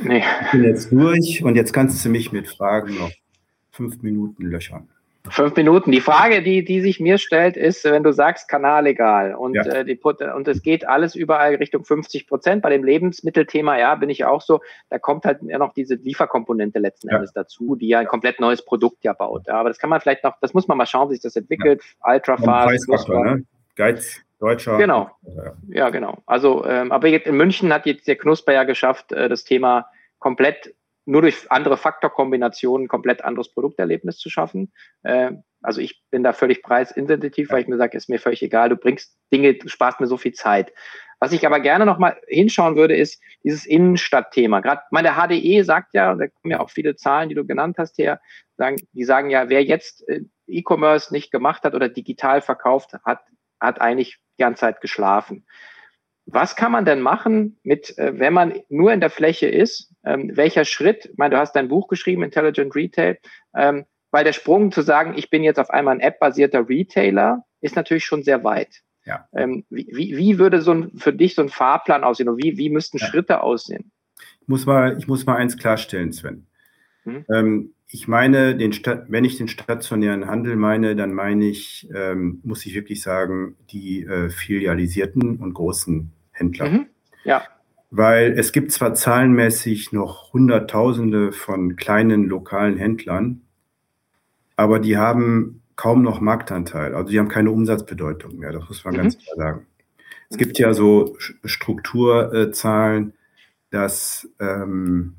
Nee. 0.03 0.23
Ich 0.45 0.51
bin 0.51 0.63
jetzt 0.63 0.89
durch 0.89 1.43
und 1.43 1.55
jetzt 1.55 1.73
kannst 1.73 2.03
du 2.03 2.09
mich 2.09 2.31
mit 2.31 2.47
Fragen 2.47 2.95
noch 2.95 3.11
fünf 3.71 4.01
Minuten 4.01 4.45
löchern. 4.45 4.87
Fünf 5.29 5.55
Minuten. 5.55 5.91
Die 5.91 6.01
Frage, 6.01 6.41
die, 6.41 6.63
die 6.63 6.81
sich 6.81 6.99
mir 6.99 7.17
stellt, 7.17 7.57
ist, 7.57 7.83
wenn 7.85 8.03
du 8.03 8.11
sagst, 8.13 8.47
kanalegal 8.47 9.35
und, 9.35 9.55
ja. 9.55 9.63
äh, 9.63 9.85
die, 9.85 9.99
und 9.99 10.47
es 10.47 10.61
geht 10.61 10.87
alles 10.87 11.15
überall 11.15 11.55
Richtung 11.55 11.83
50 11.83 12.27
Prozent. 12.27 12.61
Bei 12.61 12.69
dem 12.69 12.83
Lebensmittelthema, 12.83 13.77
ja, 13.77 13.95
bin 13.95 14.09
ich 14.09 14.25
auch 14.25 14.41
so. 14.41 14.61
Da 14.89 14.99
kommt 14.99 15.25
halt 15.25 15.39
ja 15.43 15.57
noch 15.57 15.73
diese 15.73 15.95
Lieferkomponente 15.95 16.79
letzten 16.79 17.09
ja. 17.09 17.15
Endes 17.15 17.33
dazu, 17.33 17.75
die 17.75 17.87
ja 17.87 17.99
ein 17.99 18.07
komplett 18.07 18.39
neues 18.39 18.63
Produkt 18.63 19.03
ja 19.03 19.13
baut. 19.13 19.47
Ja, 19.47 19.55
aber 19.55 19.69
das 19.69 19.77
kann 19.77 19.89
man 19.89 20.01
vielleicht 20.01 20.23
noch, 20.23 20.35
das 20.41 20.53
muss 20.53 20.67
man 20.67 20.77
mal 20.77 20.85
schauen, 20.85 21.09
wie 21.09 21.15
sich 21.15 21.23
das 21.23 21.35
entwickelt. 21.35 21.81
Ja. 22.05 22.13
Ultrafast. 22.13 22.87
Ne? 23.09 23.43
Geiz, 23.75 24.21
Deutscher. 24.39 24.77
Genau. 24.77 25.09
Ja, 25.67 25.89
genau. 25.89 26.17
Also, 26.25 26.65
ähm, 26.65 26.91
aber 26.91 27.07
jetzt 27.07 27.27
in 27.27 27.35
München 27.35 27.73
hat 27.73 27.85
jetzt 27.85 28.07
der 28.07 28.15
Knusper 28.15 28.53
ja 28.53 28.63
geschafft, 28.63 29.11
äh, 29.11 29.29
das 29.29 29.43
Thema 29.43 29.87
komplett 30.19 30.73
nur 31.07 31.21
durch 31.21 31.49
andere 31.49 31.77
Faktorkombinationen 31.77 32.87
komplett 32.87 33.23
anderes 33.23 33.51
Produkterlebnis 33.51 34.17
zu 34.17 34.29
schaffen. 34.29 34.73
Äh, 35.03 35.31
also 35.61 35.79
ich 35.81 36.03
bin 36.11 36.21
da 36.21 36.33
völlig 36.33 36.61
preisinsensitiv, 36.61 37.49
weil 37.49 37.61
ich 37.61 37.67
mir 37.67 37.77
sage, 37.77 37.97
ist 37.97 38.09
mir 38.09 38.19
völlig 38.19 38.43
egal, 38.43 38.69
du 38.69 38.75
bringst 38.75 39.17
Dinge, 39.31 39.53
du 39.53 39.69
sparst 39.69 39.99
mir 39.99 40.07
so 40.07 40.17
viel 40.17 40.33
Zeit. 40.33 40.73
Was 41.19 41.31
ich 41.31 41.45
aber 41.47 41.61
gerne 41.61 41.85
nochmal 41.85 42.19
hinschauen 42.27 42.75
würde, 42.75 42.95
ist 42.95 43.21
dieses 43.43 43.65
Innenstadtthema. 43.65 44.59
Gerade 44.59 44.81
meine 44.91 45.13
HDE 45.13 45.63
sagt 45.63 45.93
ja, 45.93 46.13
da 46.13 46.27
kommen 46.27 46.51
ja 46.51 46.59
auch 46.59 46.69
viele 46.69 46.95
Zahlen, 46.95 47.29
die 47.29 47.35
du 47.35 47.45
genannt 47.45 47.77
hast 47.79 47.97
her, 47.97 48.19
sagen, 48.57 48.75
die 48.91 49.03
sagen 49.05 49.29
ja, 49.29 49.49
wer 49.49 49.63
jetzt 49.63 50.07
äh, 50.09 50.21
E-Commerce 50.45 51.13
nicht 51.13 51.31
gemacht 51.31 51.63
hat 51.63 51.73
oder 51.73 51.89
digital 51.89 52.41
verkauft 52.41 52.93
hat, 53.05 53.21
hat 53.59 53.81
eigentlich 53.81 54.17
die 54.37 54.43
ganze 54.43 54.61
Zeit 54.61 54.81
geschlafen. 54.81 55.45
Was 56.29 56.57
kann 56.57 56.73
man 56.73 56.83
denn 56.83 57.01
machen 57.01 57.57
mit, 57.63 57.97
äh, 57.97 58.19
wenn 58.19 58.33
man 58.33 58.53
nur 58.67 58.91
in 58.91 58.99
der 58.99 59.09
Fläche 59.09 59.47
ist? 59.47 59.93
Ähm, 60.05 60.35
welcher 60.35 60.65
Schritt? 60.65 61.05
Ich 61.05 61.17
meine, 61.17 61.35
du 61.35 61.39
hast 61.39 61.53
dein 61.53 61.69
Buch 61.69 61.87
geschrieben, 61.87 62.21
Intelligent 62.21 62.75
Retail, 62.75 63.17
ähm, 63.55 63.85
weil 64.11 64.25
der 64.25 64.33
Sprung 64.33 64.71
zu 64.73 64.81
sagen, 64.81 65.13
ich 65.15 65.29
bin 65.29 65.43
jetzt 65.43 65.59
auf 65.59 65.69
einmal 65.69 65.95
ein 65.95 66.01
App-basierter 66.01 66.67
Retailer, 66.67 67.45
ist 67.61 67.77
natürlich 67.77 68.05
schon 68.05 68.23
sehr 68.23 68.43
weit. 68.43 68.81
Ja. 69.05 69.25
Ähm, 69.33 69.63
wie, 69.69 70.17
wie 70.17 70.37
würde 70.37 70.61
so 70.61 70.73
ein, 70.73 70.91
für 70.97 71.13
dich 71.13 71.33
so 71.33 71.41
ein 71.41 71.49
Fahrplan 71.49 72.03
aussehen? 72.03 72.27
Und 72.27 72.43
wie, 72.43 72.57
wie 72.57 72.69
müssten 72.69 72.97
ja. 72.97 73.07
Schritte 73.07 73.41
aussehen? 73.41 73.91
Ich 74.41 74.47
muss 74.49 74.65
mal, 74.65 74.97
ich 74.97 75.07
muss 75.07 75.25
mal 75.25 75.37
eins 75.37 75.57
klarstellen, 75.57 76.11
Sven. 76.11 76.47
Mhm. 77.05 77.25
Ähm, 77.33 77.73
ich 77.89 78.09
meine, 78.09 78.57
den 78.57 78.73
Stadt, 78.73 79.05
wenn 79.07 79.23
ich 79.23 79.37
den 79.37 79.47
stationären 79.47 80.27
Handel 80.27 80.57
meine, 80.57 80.97
dann 80.97 81.13
meine 81.13 81.45
ich, 81.45 81.87
ähm, 81.95 82.41
muss 82.43 82.65
ich 82.65 82.75
wirklich 82.75 83.01
sagen, 83.01 83.55
die 83.71 84.03
äh, 84.03 84.29
filialisierten 84.29 85.37
und 85.37 85.53
großen 85.53 86.11
Händler. 86.37 86.69
Mhm. 86.69 86.85
Ja. 87.23 87.43
Weil 87.89 88.37
es 88.37 88.51
gibt 88.51 88.71
zwar 88.71 88.93
zahlenmäßig 88.93 89.91
noch 89.93 90.33
Hunderttausende 90.33 91.31
von 91.31 91.75
kleinen 91.75 92.25
lokalen 92.25 92.77
Händlern, 92.77 93.41
aber 94.55 94.79
die 94.79 94.97
haben 94.97 95.61
kaum 95.75 96.01
noch 96.01 96.19
Marktanteil. 96.19 96.93
Also 96.95 97.11
die 97.11 97.19
haben 97.19 97.29
keine 97.29 97.51
Umsatzbedeutung 97.51 98.37
mehr. 98.37 98.51
Das 98.51 98.67
muss 98.67 98.83
man 98.83 98.95
mhm. 98.95 98.97
ganz 98.97 99.17
klar 99.17 99.35
sagen. 99.37 99.67
Es 100.29 100.37
gibt 100.37 100.59
ja 100.59 100.73
so 100.73 101.15
Strukturzahlen, 101.45 103.13
dass 103.69 104.29
ähm, 104.39 105.15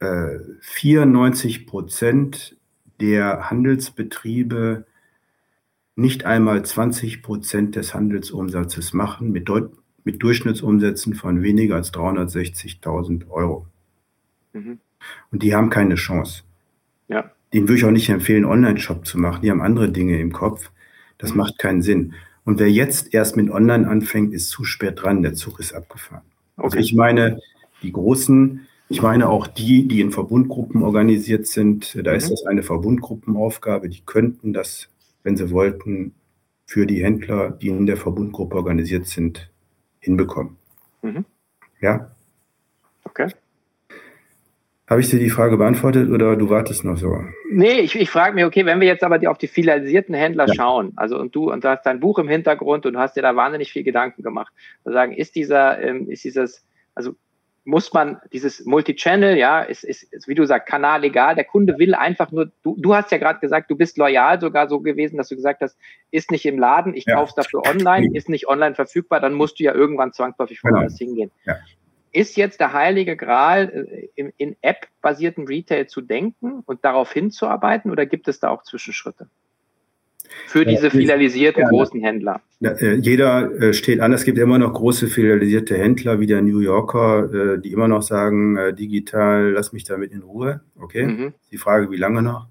äh, 0.00 0.38
94 0.60 1.66
Prozent 1.66 2.56
der 3.00 3.50
Handelsbetriebe 3.50 4.86
nicht 5.96 6.24
einmal 6.24 6.64
20 6.64 7.22
Prozent 7.22 7.76
des 7.76 7.94
Handelsumsatzes 7.94 8.92
machen 8.92 9.30
mit, 9.30 9.48
mit 10.04 10.22
Durchschnittsumsätzen 10.22 11.14
von 11.14 11.42
weniger 11.42 11.76
als 11.76 11.92
360.000 11.92 13.28
Euro. 13.30 13.66
Mhm. 14.52 14.80
Und 15.30 15.42
die 15.42 15.54
haben 15.54 15.70
keine 15.70 15.94
Chance. 15.94 16.42
Ja. 17.08 17.30
Den 17.52 17.68
würde 17.68 17.78
ich 17.78 17.84
auch 17.84 17.90
nicht 17.90 18.08
empfehlen, 18.08 18.44
Online-Shop 18.44 19.06
zu 19.06 19.18
machen. 19.18 19.42
Die 19.42 19.50
haben 19.50 19.62
andere 19.62 19.90
Dinge 19.90 20.18
im 20.18 20.32
Kopf. 20.32 20.70
Das 21.18 21.30
mhm. 21.30 21.38
macht 21.38 21.58
keinen 21.58 21.82
Sinn. 21.82 22.14
Und 22.44 22.58
wer 22.58 22.70
jetzt 22.70 23.14
erst 23.14 23.36
mit 23.36 23.50
Online 23.50 23.88
anfängt, 23.88 24.34
ist 24.34 24.50
zu 24.50 24.64
spät 24.64 25.02
dran. 25.02 25.22
Der 25.22 25.34
Zug 25.34 25.60
ist 25.60 25.72
abgefahren. 25.72 26.22
Also 26.56 26.66
okay. 26.66 26.78
Also 26.78 26.88
ich 26.88 26.94
meine, 26.94 27.40
die 27.82 27.92
großen, 27.92 28.66
ich 28.88 29.00
meine 29.00 29.28
auch 29.28 29.46
die, 29.46 29.86
die 29.86 30.00
in 30.00 30.10
Verbundgruppen 30.10 30.82
organisiert 30.82 31.46
sind, 31.46 31.98
da 32.04 32.12
ist 32.12 32.26
mhm. 32.26 32.30
das 32.30 32.46
eine 32.46 32.62
Verbundgruppenaufgabe. 32.62 33.88
Die 33.88 34.02
könnten 34.04 34.52
das 34.52 34.88
wenn 35.24 35.36
sie 35.36 35.50
wollten, 35.50 36.14
für 36.66 36.86
die 36.86 37.02
Händler, 37.02 37.50
die 37.50 37.68
in 37.68 37.86
der 37.86 37.96
Verbundgruppe 37.96 38.56
organisiert 38.56 39.06
sind, 39.06 39.50
hinbekommen. 39.98 40.56
Mhm. 41.02 41.24
Ja? 41.80 42.10
Okay. 43.04 43.28
Habe 44.88 45.00
ich 45.00 45.08
dir 45.08 45.18
die 45.18 45.30
Frage 45.30 45.56
beantwortet 45.56 46.10
oder 46.10 46.36
du 46.36 46.50
wartest 46.50 46.84
noch 46.84 46.96
so? 46.96 47.24
Nee, 47.50 47.80
ich, 47.80 47.96
ich 47.96 48.10
frage 48.10 48.34
mich, 48.34 48.44
okay, 48.44 48.66
wenn 48.66 48.80
wir 48.80 48.86
jetzt 48.86 49.02
aber 49.02 49.18
die, 49.18 49.28
auf 49.28 49.38
die 49.38 49.48
filialisierten 49.48 50.14
Händler 50.14 50.46
ja. 50.46 50.54
schauen, 50.54 50.92
also 50.96 51.18
und 51.18 51.34
du 51.34 51.50
und 51.50 51.64
du 51.64 51.68
hast 51.68 51.84
dein 51.86 52.00
Buch 52.00 52.18
im 52.18 52.28
Hintergrund 52.28 52.84
und 52.84 52.92
du 52.92 52.98
hast 52.98 53.16
dir 53.16 53.22
da 53.22 53.34
wahnsinnig 53.34 53.72
viel 53.72 53.82
Gedanken 53.82 54.22
gemacht, 54.22 54.52
sagen, 54.84 55.12
ist 55.12 55.36
dieser, 55.36 55.80
ähm, 55.80 56.10
ist 56.10 56.24
dieses, 56.24 56.66
also 56.94 57.14
muss 57.64 57.92
man 57.92 58.20
dieses 58.32 58.64
Multichannel, 58.66 59.38
ja, 59.38 59.62
ist, 59.62 59.84
ist, 59.84 60.02
ist, 60.12 60.28
wie 60.28 60.34
du 60.34 60.44
sagst, 60.44 60.68
Kanal 60.68 61.02
egal. 61.04 61.34
Der 61.34 61.44
Kunde 61.44 61.78
will 61.78 61.94
einfach 61.94 62.30
nur, 62.30 62.50
du, 62.62 62.76
du 62.78 62.94
hast 62.94 63.10
ja 63.10 63.18
gerade 63.18 63.40
gesagt, 63.40 63.70
du 63.70 63.76
bist 63.76 63.96
loyal 63.96 64.38
sogar 64.40 64.68
so 64.68 64.80
gewesen, 64.80 65.16
dass 65.16 65.28
du 65.28 65.36
gesagt 65.36 65.62
hast, 65.62 65.76
ist 66.10 66.30
nicht 66.30 66.44
im 66.44 66.58
Laden, 66.58 66.94
ich 66.94 67.06
ja. 67.06 67.14
kaufe 67.14 67.30
es 67.30 67.34
dafür 67.34 67.62
online, 67.66 68.10
ist 68.14 68.28
nicht 68.28 68.48
online 68.48 68.74
verfügbar, 68.74 69.20
dann 69.20 69.32
musst 69.32 69.58
du 69.58 69.64
ja 69.64 69.74
irgendwann 69.74 70.12
zwangsläufig 70.12 70.62
woanders 70.62 70.98
genau. 70.98 71.10
hingehen. 71.10 71.30
Ja. 71.46 71.56
Ist 72.12 72.36
jetzt 72.36 72.60
der 72.60 72.74
heilige 72.74 73.16
Gral, 73.16 73.88
äh, 73.90 74.08
in, 74.14 74.32
in 74.36 74.56
App-basierten 74.60 75.46
Retail 75.46 75.86
zu 75.86 76.02
denken 76.02 76.62
und 76.66 76.84
darauf 76.84 77.12
hinzuarbeiten 77.12 77.90
oder 77.90 78.04
gibt 78.04 78.28
es 78.28 78.40
da 78.40 78.50
auch 78.50 78.62
Zwischenschritte? 78.62 79.26
Für 80.46 80.64
diese 80.64 80.90
filialisierten 80.90 81.62
ja, 81.62 81.68
großen 81.68 82.00
Händler? 82.00 82.40
Äh, 82.60 82.94
jeder 82.94 83.50
äh, 83.60 83.72
steht 83.74 84.00
an. 84.00 84.12
Es 84.12 84.24
gibt 84.24 84.38
immer 84.38 84.58
noch 84.58 84.72
große 84.72 85.08
filialisierte 85.08 85.76
Händler 85.76 86.20
wie 86.20 86.26
der 86.26 86.42
New 86.42 86.60
Yorker, 86.60 87.54
äh, 87.54 87.58
die 87.60 87.72
immer 87.72 87.88
noch 87.88 88.02
sagen, 88.02 88.58
digital, 88.76 89.50
lass 89.50 89.72
mich 89.72 89.84
damit 89.84 90.12
in 90.12 90.22
Ruhe. 90.22 90.60
Okay, 90.78 91.06
mhm. 91.06 91.34
die 91.50 91.58
Frage, 91.58 91.90
wie 91.90 91.96
lange 91.96 92.22
noch? 92.22 92.46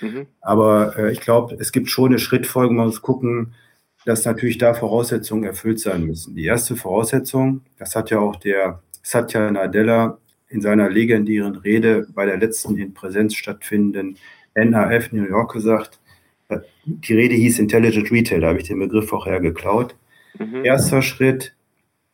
Mhm. 0.00 0.26
Aber 0.40 1.10
ich 1.10 1.20
glaube, 1.20 1.56
es 1.60 1.72
gibt 1.72 1.88
schon 1.88 2.10
eine 2.10 2.18
Schrittfolge. 2.18 2.74
Man 2.74 2.86
muss 2.86 3.02
gucken, 3.02 3.54
dass 4.04 4.24
natürlich 4.24 4.58
da 4.58 4.74
Voraussetzungen 4.74 5.44
erfüllt 5.44 5.80
sein 5.80 6.04
müssen. 6.04 6.34
Die 6.34 6.44
erste 6.44 6.76
Voraussetzung, 6.76 7.62
das 7.78 7.94
hat 7.94 8.10
ja 8.10 8.18
auch 8.18 8.36
der 8.36 8.82
Satya 9.02 9.50
Nadella 9.50 10.18
in 10.48 10.60
seiner 10.60 10.90
legendären 10.90 11.56
Rede 11.56 12.06
bei 12.14 12.26
der 12.26 12.36
letzten 12.36 12.76
in 12.76 12.94
Präsenz 12.94 13.34
stattfindenden 13.34 14.16
NHF 14.54 15.12
New 15.12 15.24
York 15.24 15.52
gesagt, 15.52 15.98
die 16.84 17.14
Rede 17.14 17.34
hieß 17.34 17.58
Intelligent 17.58 18.10
Retail, 18.10 18.40
da 18.40 18.48
habe 18.48 18.60
ich 18.60 18.68
den 18.68 18.78
Begriff 18.78 19.12
auch 19.12 19.26
hergeklaut. 19.26 19.96
Mhm. 20.38 20.64
Erster 20.64 21.02
Schritt, 21.02 21.54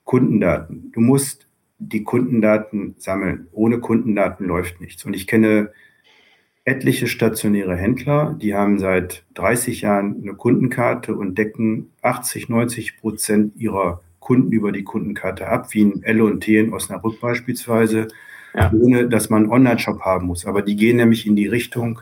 Kundendaten. 0.04 0.90
Du 0.92 1.00
musst 1.00 1.48
die 1.78 2.02
Kundendaten 2.02 2.94
sammeln. 2.98 3.48
Ohne 3.52 3.78
Kundendaten 3.78 4.46
läuft 4.46 4.80
nichts. 4.80 5.04
Und 5.04 5.14
ich 5.14 5.26
kenne 5.26 5.70
etliche 6.64 7.06
stationäre 7.06 7.76
Händler, 7.76 8.36
die 8.40 8.54
haben 8.54 8.78
seit 8.78 9.24
30 9.34 9.82
Jahren 9.82 10.20
eine 10.22 10.34
Kundenkarte 10.34 11.14
und 11.14 11.38
decken 11.38 11.90
80, 12.02 12.48
90 12.50 12.98
Prozent 12.98 13.56
ihrer 13.56 14.02
Kunden 14.20 14.52
über 14.52 14.70
die 14.70 14.84
Kundenkarte 14.84 15.48
ab, 15.48 15.72
wie 15.72 15.84
ein 15.84 16.02
L&T 16.02 16.58
in 16.58 16.74
Osnabrück 16.74 17.20
beispielsweise, 17.20 18.08
ja. 18.54 18.70
ohne 18.72 19.08
dass 19.08 19.30
man 19.30 19.44
einen 19.44 19.52
Online-Shop 19.52 20.00
haben 20.00 20.26
muss. 20.26 20.44
Aber 20.44 20.60
die 20.60 20.76
gehen 20.76 20.98
nämlich 20.98 21.26
in 21.26 21.36
die 21.36 21.46
Richtung, 21.46 22.00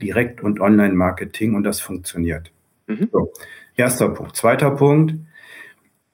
Direkt- 0.00 0.42
und 0.42 0.60
Online-Marketing 0.60 1.54
und 1.54 1.64
das 1.64 1.80
funktioniert. 1.80 2.52
Mhm. 2.86 3.08
So, 3.12 3.32
erster 3.76 4.08
Punkt. 4.10 4.36
Zweiter 4.36 4.70
Punkt. 4.70 5.14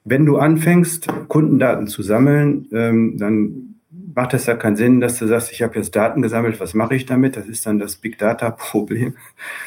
Wenn 0.05 0.27
du 0.27 0.39
anfängst, 0.39 1.09
Kundendaten 1.29 1.87
zu 1.87 2.03
sammeln, 2.03 2.69
ähm, 2.73 3.19
dann 3.19 3.77
macht 4.15 4.35
es 4.35 4.47
ja 4.47 4.55
keinen 4.55 4.77
Sinn, 4.77 5.01
dass 5.01 5.19
du 5.19 5.27
sagst, 5.27 5.53
ich 5.53 5.63
habe 5.63 5.77
jetzt 5.77 5.95
Daten 5.95 6.23
gesammelt, 6.23 6.61
was 6.61 6.75
mache 6.75 6.95
ich 6.95 7.07
damit? 7.07 7.37
Das 7.37 7.47
ist 7.47 7.67
dann 7.67 7.79
das 7.79 7.97
Big 7.97 8.19
Data-Problem. 8.19 9.17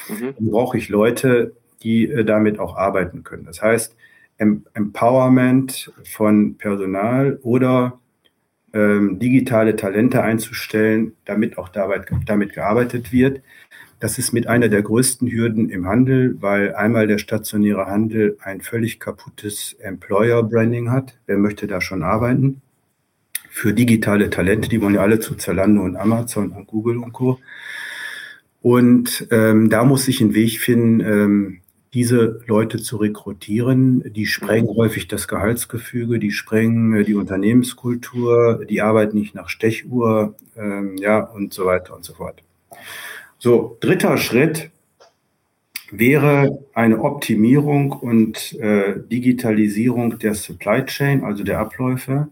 Mhm. 0.09 0.34
Dann 0.38 0.51
brauche 0.51 0.78
ich 0.78 0.89
Leute, 0.89 1.53
die 1.84 2.09
äh, 2.09 2.26
damit 2.26 2.59
auch 2.59 2.76
arbeiten 2.76 3.24
können. 3.24 3.45
Das 3.45 3.61
heißt, 3.61 3.95
em 4.38 4.66
Empowerment 4.74 5.91
von 6.03 6.57
Personal 6.57 7.39
oder 7.43 7.99
ähm, 8.74 9.20
digitale 9.20 9.76
Talente 9.78 10.22
einzustellen, 10.22 11.13
damit 11.24 11.57
auch 11.57 11.70
dabei, 11.70 12.01
damit 12.26 12.53
gearbeitet 12.53 13.13
wird. 13.13 13.41
Das 14.06 14.20
ist 14.20 14.34
mit 14.34 14.45
einer 14.45 14.70
der 14.70 14.84
größten 14.84 15.32
Hürden 15.32 15.68
im 15.72 15.88
Handel, 15.88 16.39
weil 16.39 16.76
einmal 16.76 17.08
der 17.08 17.18
stationäre 17.18 17.88
Handel 17.88 18.38
ein 18.39 18.62
völlig 18.62 18.99
kaputtes 18.99 19.76
Employer-Branding 19.80 20.91
hat. 20.91 21.18
Wer 21.26 21.39
möchte 21.39 21.66
da 21.66 21.82
schon 21.82 22.03
arbeiten? 22.03 22.62
Für 23.49 23.74
digitale 23.74 24.30
Talente, 24.30 24.70
die 24.70 24.80
wollen 24.80 24.93
ja 24.93 25.01
alle 25.01 25.20
zu 25.20 25.34
Zalando 25.34 25.82
und 25.82 25.95
Amazon 25.95 26.51
und 26.51 26.68
Google 26.68 26.97
und 26.97 27.14
Co. 27.14 27.39
Und 28.62 29.28
ähm, 29.32 29.72
da 29.72 29.84
muss 29.84 30.08
ich 30.08 30.22
einen 30.22 30.36
Weg 30.36 30.60
finden, 30.60 30.99
ähm, 30.99 31.62
diese 31.95 32.41
Leute 32.45 32.78
zu 32.78 32.97
rekrutieren. 32.97 34.03
Die 34.14 34.28
sprengen 34.28 34.70
häufig 34.70 35.08
das 35.08 35.28
Gehaltsgefüge, 35.28 36.20
die 36.20 36.32
sprengen 36.32 36.93
äh, 36.93 37.03
die 37.06 37.16
Unternehmenskultur, 37.16 38.66
die 38.70 38.84
arbeiten 38.84 39.18
nicht 39.18 39.34
nach 39.34 39.49
Stechuhr, 39.49 40.36
ähm, 40.56 40.95
ja, 40.97 41.22
und 41.22 41.56
so 41.56 41.66
weiter 41.66 41.95
und 41.95 42.06
so 42.06 42.14
fort. 42.14 42.43
So, 43.46 43.78
dritter 43.80 44.18
Schritt 44.18 44.72
wäre 45.91 46.66
eine 46.74 47.00
Optimierung 47.00 47.91
und 47.91 48.54
äh, 48.54 48.96
Digitalisierung 48.98 50.18
der 50.18 50.34
Supply 50.34 50.84
Chain, 50.84 51.24
also 51.24 51.43
der 51.43 51.60
Abläufe. 51.60 52.28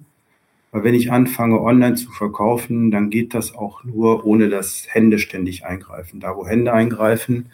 Weil 0.72 0.84
wenn 0.84 0.96
ich 0.96 1.12
anfange, 1.12 1.62
online 1.62 1.94
zu 1.94 2.10
verkaufen, 2.10 2.90
dann 2.90 3.12
geht 3.12 3.36
das 3.36 3.54
auch 3.54 3.84
nur, 3.84 4.26
ohne 4.26 4.50
dass 4.50 4.88
Hände 4.90 5.20
ständig 5.20 5.64
eingreifen. 5.64 6.20
Da, 6.20 6.36
wo 6.36 6.48
Hände 6.48 6.74
eingreifen, 6.74 7.52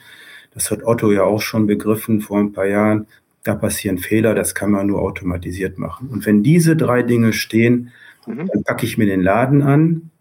das 0.54 0.72
hat 0.72 0.86
Otto 0.86 1.12
ja 1.12 1.24
auch 1.24 1.42
schon 1.42 1.68
begriffen 1.68 2.22
vor 2.22 2.40
ein 2.40 2.54
paar 2.54 2.68
Jahren, 2.68 3.08
da 3.44 3.56
passieren 3.56 3.98
Fehler, 3.98 4.36
das 4.36 4.56
kann 4.56 4.72
man 4.72 4.88
nur 4.88 5.02
automatisiert 5.02 5.78
machen. 5.78 6.08
Und 6.08 6.26
wenn 6.26 6.44
diese 6.44 6.78
drei 6.78 7.04
Dinge 7.04 7.34
stehen, 7.34 7.92
mhm. 8.26 8.50
dann 8.54 8.64
packe 8.64 8.86
ich 8.86 8.98
mir 8.98 9.06
den 9.06 9.22
Laden 9.22 9.64
an, 9.64 10.12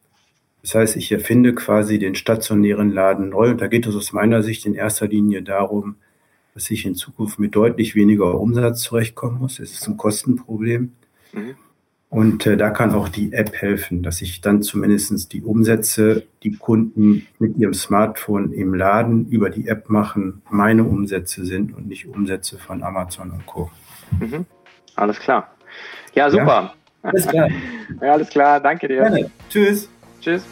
das 0.68 0.74
heißt, 0.74 0.96
ich 0.96 1.10
erfinde 1.10 1.54
quasi 1.54 1.98
den 1.98 2.14
stationären 2.14 2.92
Laden 2.92 3.30
neu. 3.30 3.52
Und 3.52 3.62
da 3.62 3.68
geht 3.68 3.86
es 3.86 3.96
aus 3.96 4.12
meiner 4.12 4.42
Sicht 4.42 4.66
in 4.66 4.74
erster 4.74 5.08
Linie 5.08 5.42
darum, 5.42 5.96
dass 6.52 6.70
ich 6.70 6.84
in 6.84 6.94
Zukunft 6.94 7.38
mit 7.38 7.56
deutlich 7.56 7.94
weniger 7.94 8.38
Umsatz 8.38 8.82
zurechtkommen 8.82 9.38
muss. 9.38 9.60
Es 9.60 9.72
ist 9.72 9.88
ein 9.88 9.96
Kostenproblem. 9.96 10.92
Mhm. 11.32 11.54
Und 12.10 12.46
äh, 12.46 12.58
da 12.58 12.68
kann 12.68 12.94
auch 12.94 13.08
die 13.08 13.32
App 13.32 13.54
helfen, 13.54 14.02
dass 14.02 14.20
ich 14.20 14.42
dann 14.42 14.60
zumindest 14.60 15.32
die 15.32 15.40
Umsätze, 15.40 16.24
die 16.42 16.52
Kunden 16.52 17.26
mit 17.38 17.56
ihrem 17.56 17.72
Smartphone 17.72 18.52
im 18.52 18.74
Laden 18.74 19.26
über 19.30 19.48
die 19.48 19.68
App 19.68 19.88
machen, 19.88 20.42
meine 20.50 20.84
Umsätze 20.84 21.46
sind 21.46 21.74
und 21.74 21.88
nicht 21.88 22.06
Umsätze 22.08 22.58
von 22.58 22.82
Amazon 22.82 23.30
und 23.30 23.46
Co. 23.46 23.70
Mhm. 24.20 24.44
Alles 24.96 25.18
klar. 25.18 25.50
Ja, 26.14 26.28
super. 26.28 26.44
Ja, 26.44 26.74
alles 27.08 27.26
klar. 27.26 27.48
ja, 28.02 28.12
alles 28.12 28.28
klar. 28.28 28.60
Danke 28.60 28.86
dir. 28.86 29.00
Gerne. 29.00 29.30
Tschüss. 29.48 29.88
Tschüss. 30.20 30.44